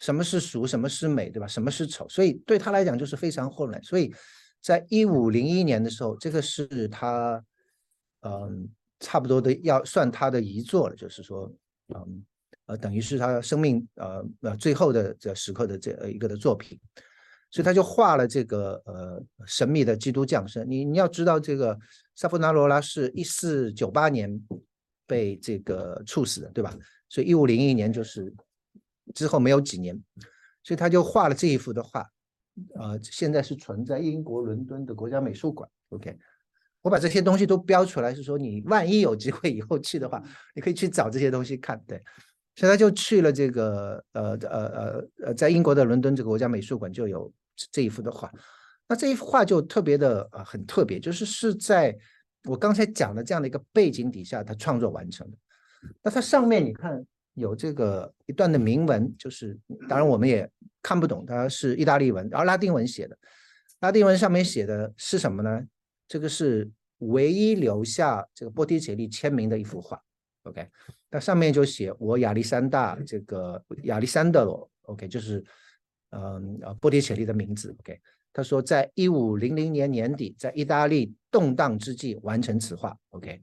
[0.01, 1.47] 什么是俗，什么是美，对吧？
[1.47, 2.05] 什么是丑？
[2.09, 3.81] 所以对他来讲就是非常混乱。
[3.81, 4.13] 所以
[4.61, 7.41] 在一五零一年的时候，这个是他，
[8.21, 8.67] 嗯，
[8.99, 11.49] 差不多的要算他的遗作了，就是说，
[11.95, 12.25] 嗯，
[12.65, 16.77] 呃，等于是他生命呃呃最后的这时刻的这一个的作品。
[17.49, 20.69] 所以他就画了这个呃神秘的基督降生。
[20.69, 21.77] 你你要知道，这个
[22.15, 24.41] 萨夫纳罗拉是一四九八年。
[25.07, 26.73] 被这个处死的，对吧？
[27.09, 28.33] 所以一五零一年就是
[29.13, 29.95] 之后没有几年，
[30.63, 32.07] 所以他就画了这一幅的画，
[32.75, 35.69] 呃，现在是存在英国伦敦的国家美术馆。
[35.89, 36.17] OK，
[36.81, 40.21] 我把这些东西都标出来，是说你万一有机会以后去的话，
[40.55, 41.81] 你可以去找这些东西看。
[41.87, 42.01] 对，
[42.55, 47.31] 所以他就去了这个呃呃呃呃，在英国的伦敦这个国家美术馆就有
[47.71, 48.31] 这一幅的画。
[48.87, 51.97] 那这一幅画就特别的呃很特别，就是是在。
[52.45, 55.37] 我刚才讲的这样的一个背景底下，他创作完成的。
[56.01, 59.57] 那它上面你看有这个一段的铭文，就是
[59.87, 60.49] 当然我们也
[60.81, 63.17] 看不懂，它是意大利文，然后拉丁文写的。
[63.79, 65.65] 拉丁文上面写的是什么呢？
[66.07, 66.69] 这个是
[66.99, 69.99] 唯一留下这个波提切利签名的一幅画。
[70.43, 70.67] OK，
[71.09, 75.43] 那上面就写我亚历山大这个亚历山德罗，OK，就是
[76.09, 77.75] 嗯呃波提切利的名字。
[77.79, 77.99] OK，
[78.33, 82.95] 他说在一五零零年年底，在意大利动荡之际完成此画。
[83.09, 83.41] OK，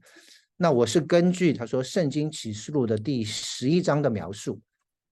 [0.61, 4.59] 那我是根据他说《圣经启示录》的第十一章的描述。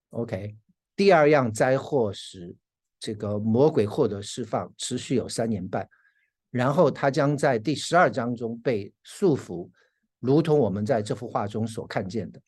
[0.10, 0.54] OK，
[0.94, 2.54] 第二样灾祸时，
[3.00, 5.88] 这个魔鬼获得释放，持续有三年半，
[6.52, 9.70] 然后他将在第十二章中被束缚，
[10.20, 12.42] 如同我们在这幅画中所看见的。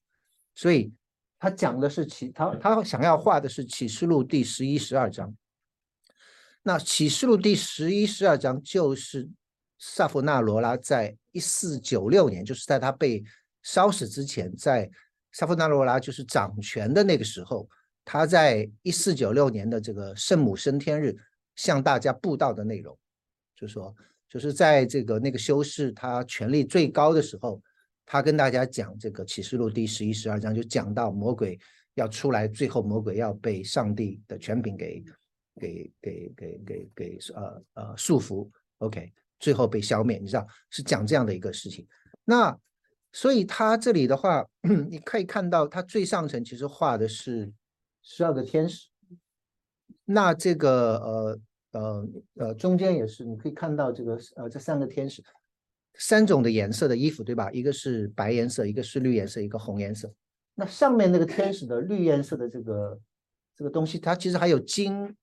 [0.54, 0.94] 所以
[1.40, 5.34] 他讲的是启他他想要画的是启示录第十一、十二章。
[6.64, 9.30] 那启示录第十一、十二章就是
[9.78, 13.24] 萨弗纳罗拉在一四九六年，就是在他被
[13.64, 14.90] 烧死之前，在。
[15.32, 17.70] 萨夫纳罗拉就是掌权的那个时候，
[18.04, 21.16] 他在一四九六年的这个圣母升天日
[21.56, 22.98] 向大家布道的内容，
[23.56, 23.96] 就说，
[24.28, 27.62] 就是在这个那个修士他权力最高的时候，
[28.08, 31.60] 他跟大家讲这个启示录第十一、十二章，就讲到魔鬼
[31.94, 35.04] 要出来，最后魔鬼要被上帝的权柄给
[35.62, 38.50] 给给给给给呃呃束缚
[38.80, 41.88] ，OK，最后被消灭，你知道是讲这样的一个事情，
[42.26, 42.58] 那。
[43.12, 44.46] 所以他这里的话，
[44.88, 47.52] 你可以看到，他最上层其实画的是
[48.04, 48.88] 十二个天使。
[50.06, 51.40] 那这个呃
[51.72, 55.24] 呃呃中间也是，你可以看到这个呃这三个天使，
[55.96, 57.50] 三种的颜色的衣服，对吧？
[57.50, 60.14] 一个是白颜色，一个是绿颜色，一个红颜色。
[60.54, 63.00] 那上面那个天使的绿颜色的这个
[63.56, 65.16] 这个东西，它其实还有金，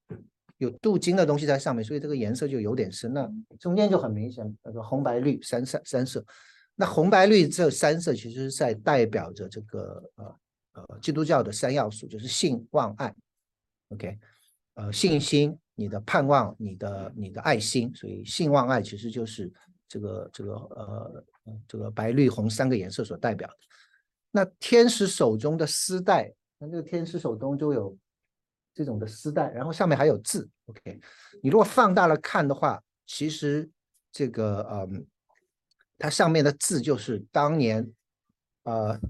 [0.59, 3.12] 有镀金的东西在上面，所以这个颜色就有点深。
[3.12, 3.30] 那
[3.61, 6.24] 中间就很明显，那个红白绿三三三色。
[6.74, 10.36] 那红白绿这三色其实是在代表着这个呃
[10.74, 13.14] 呃基督教的三要素，就是信望爱
[13.88, 14.18] ，OK，
[14.74, 19.50] 呃信心、你的盼望、你的你的爱心，所以信望爱其实就是
[19.88, 21.24] 这个这个呃
[21.66, 23.54] 这个白绿红三个颜色所代表的。
[24.30, 27.96] 那天使手中的丝带，那这个天使手中就有
[28.76, 31.00] 这种的丝带，然后上面还有字，OK，
[31.42, 33.68] 你如果放大了看的话，其实
[34.12, 35.04] 这个嗯。
[35.98, 37.90] 它上面的字就是当年，
[38.64, 39.00] 呃，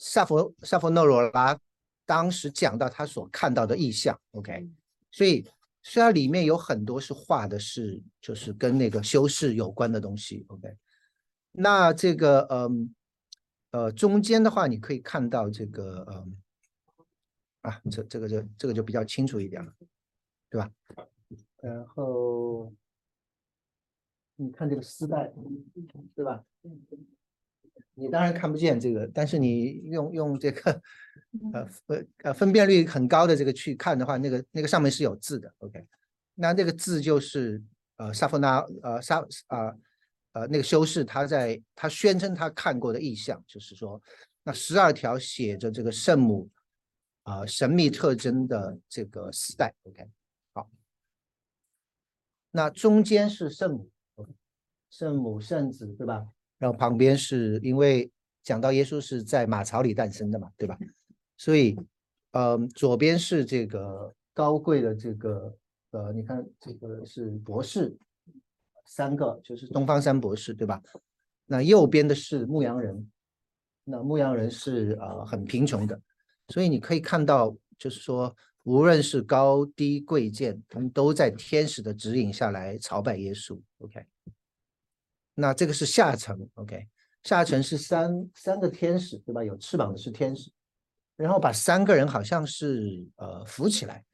[0.00, 1.56] 萨佛萨佛诺罗拉
[2.04, 4.68] 当时讲到他所看到的意象，OK，
[5.12, 5.46] 所以
[5.84, 10.76] 虽然里面有很多是画的是就是跟那个修饰有关的东西，OK，
[11.52, 12.92] 那这个嗯
[13.70, 16.36] 呃中间的话你可以看到这个嗯
[17.64, 19.72] 啊这这个就这个就比较清楚一点了，
[20.48, 20.70] 对吧？
[21.60, 22.72] 然后。
[24.36, 25.32] 你看这个丝带，
[26.12, 26.44] 对吧？
[27.94, 30.72] 你当然看不见这个，但是你用用这个
[31.52, 35.54] 呃呃呃分辨率很高的这个去看的话，那个那个上面是有字的。
[35.58, 35.86] OK，
[36.34, 37.62] 那这个字就是
[37.94, 39.72] 呃萨夫纳呃萨啊
[40.32, 44.02] 呃那个修士他在他宣称他看过的意象，就是说
[44.42, 46.50] 那十二条写着这个圣母
[47.24, 49.74] 啊神秘特征的这个丝带。
[49.82, 50.08] OK，
[50.54, 50.70] 好，
[52.50, 53.90] 那中间是圣母。
[54.90, 56.24] 圣母、圣子，对吧？
[56.56, 58.08] 然后旁边是因为
[58.44, 60.78] 讲到耶稣是在马槽里诞生的嘛，对吧？
[61.36, 61.76] 所以，
[62.30, 65.58] 呃，左边是这个高贵的这个，
[65.90, 67.98] 呃，你看这个是博士，
[68.86, 70.80] 三个就是东方三博士，对吧？
[71.46, 73.10] 那右边的是牧羊人，
[73.82, 76.00] 那牧羊人是呃很贫穷的，
[76.48, 83.60] 所以你可以看到，就是说，无论是高低贵贱，他们都在天使的指引下来朝拜耶稣。
[83.78, 84.04] OK。
[85.36, 86.86] 那这个是下层，OK，
[87.24, 89.42] 下层是三三个天使，对吧？
[89.42, 90.48] 有翅膀的是天使，
[91.16, 94.04] 然后把三个人好像是呃扶起来，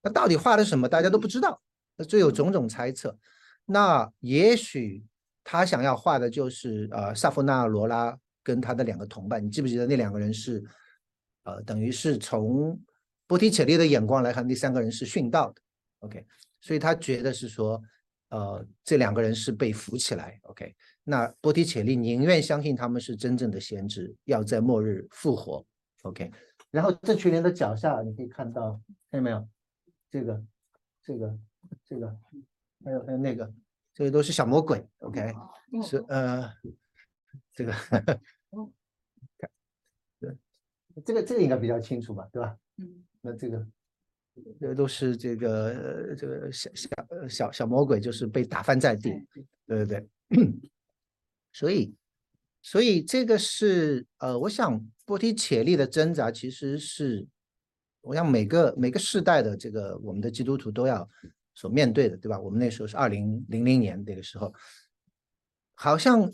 [0.00, 0.88] 那到底画的什么？
[0.88, 1.60] 大家都不知道，
[1.96, 3.14] 那就有种种猜测。
[3.66, 5.04] 那也许
[5.44, 10.64] 他想要画的就是呃萨夫纳罗拉跟他的两个同伴，你记不记得那两个人是
[11.44, 12.80] 呃等于是从
[13.26, 15.62] 波提切利的眼光来看，那三个人是殉道的
[16.00, 16.26] ，OK，
[16.60, 17.82] 所以他觉得是说。
[18.30, 20.72] 呃，这两个人是被扶起来，OK。
[21.02, 25.66] 那波提切利宁愿相信他们是真正的先知，要在末日复活
[26.02, 26.30] ，OK。
[26.70, 28.80] 然后这群人的脚下，你可以看到，
[29.10, 29.48] 看见没有？
[30.08, 30.40] 这个、
[31.02, 31.38] 这个、
[31.84, 32.16] 这个，
[32.84, 33.52] 还有还有那个，
[33.92, 35.34] 这些都是小魔鬼，OK。
[35.82, 36.48] 是呃，
[37.52, 38.20] 这个，看，对，
[41.04, 42.56] 这个这个应该比较清楚吧，对吧？
[42.78, 43.04] 嗯。
[43.20, 43.66] 那这个。
[44.58, 46.88] 这都是这个这个小小
[47.28, 49.10] 小小魔鬼，就是被打翻在地，
[49.66, 50.08] 对对对。
[51.52, 51.92] 所以，
[52.62, 57.26] 所以这个是呃，我想波提切利的挣扎，其实是
[58.00, 61.06] 我想每个每个世代的这个我们的基督徒都要
[61.54, 62.40] 所面对的，对吧？
[62.40, 64.54] 我们那时候是二零零零年那个时候，
[65.74, 66.32] 好像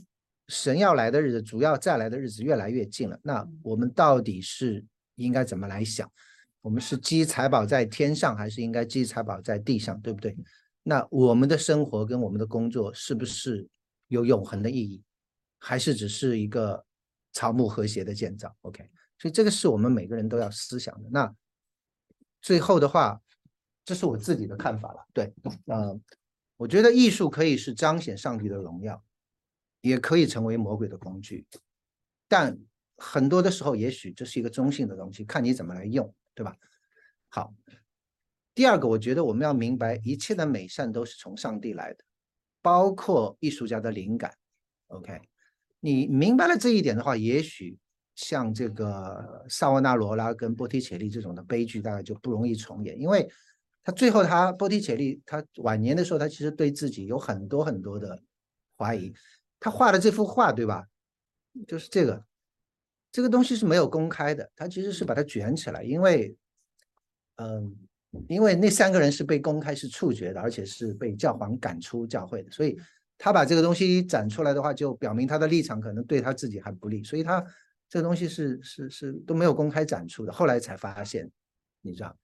[0.49, 3.19] 神要来的日子，主要再来的日子越来越近了。
[3.23, 4.85] 那我们到底是
[5.17, 6.11] 应该怎么来想？
[6.61, 10.37] 我们是积财宝在天上，还是应该积财宝在地上，对不对？
[10.83, 13.69] 那我们的生活跟我们的工作是不是
[14.09, 15.03] 有永恒的意义，
[15.59, 16.85] 还是只是一个
[17.33, 18.89] 草木和谐的建造？OK，
[19.19, 21.09] 所以这个是我们每个人都要思想的。
[21.11, 21.35] 那
[22.41, 23.21] 最后的话，
[23.85, 25.05] 这是我自己的看法了。
[25.13, 25.33] 对，
[25.67, 26.01] 呃，
[26.57, 29.03] 我觉得艺术可以是彰显上帝的荣耀，
[29.87, 31.47] 也可以成为魔鬼的工具，
[32.27, 32.59] 但
[32.97, 36.57] 很多的时候，也许这是一个中性的东西，看你怎么来用，对吧？
[37.29, 37.55] 好，
[38.55, 42.05] 第二个，我觉得我们要明白，一切的美善都是从上帝来的，
[42.63, 44.35] 包括艺术家的灵感。
[44.89, 45.21] OK，
[45.81, 47.79] 你明白了这一点的话，也许
[48.15, 53.29] 像这个萨沃纳罗拉跟波提切利这种的悲剧，大概就不容易重演，因为
[53.85, 58.21] 他最后他波提切利他晚年的时候，他其实对自己有很多很多的
[58.79, 59.13] 怀疑。
[59.59, 60.87] 他画的这幅画，对吧？
[61.67, 62.23] 就是这个，
[63.11, 66.37] 这个东西是没有公开的，他其实是把它卷起来，因为，
[67.37, 67.75] 嗯，
[68.29, 72.79] 因为那三个人是被公开是处决的，而且是被教皇赶出教会的，所以
[73.17, 77.43] 他把这个东西展出来的话，就表明他的立场可能对他自己还不利，所以他
[77.89, 81.31] 这个东西是是是都没有公开展出的，后来才发现，
[81.81, 82.15] 你知道，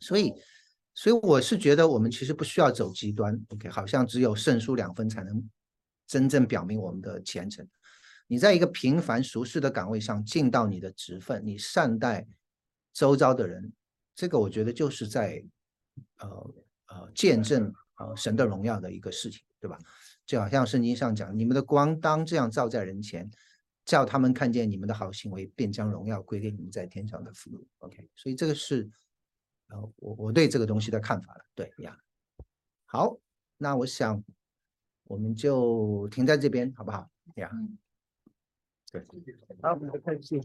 [0.00, 0.34] 所以
[0.94, 5.42] 所以我是觉得我们其实不需要走极端，OK，好像只有胜输两分才能。
[6.12, 7.66] 真正表明我们的虔诚。
[8.26, 12.26] 你在一个平凡俗世的岗位上尽到你的职分，你善待
[12.92, 13.72] 周遭的人，
[14.14, 15.42] 这个我觉得就是在
[16.18, 16.54] 呃
[16.88, 19.78] 呃见证呃神的荣耀的一个事情，对吧？
[20.26, 23.30] 就好像圣经上讲，你们的光当这样照在人前，
[23.86, 27.50] 叫他们看见你们的好行为，便将荣耀归给你们在天上的父。
[27.78, 28.86] OK，所以这个是
[29.68, 31.40] 呃我我对这个东西的看法了。
[31.54, 31.96] 对呀，
[32.84, 33.16] 好，
[33.56, 34.22] 那我想。
[35.12, 37.06] 我们就停在这边，好不好？
[37.34, 37.50] 呀，
[38.90, 39.04] 对，
[39.60, 40.40] 好，我们开始。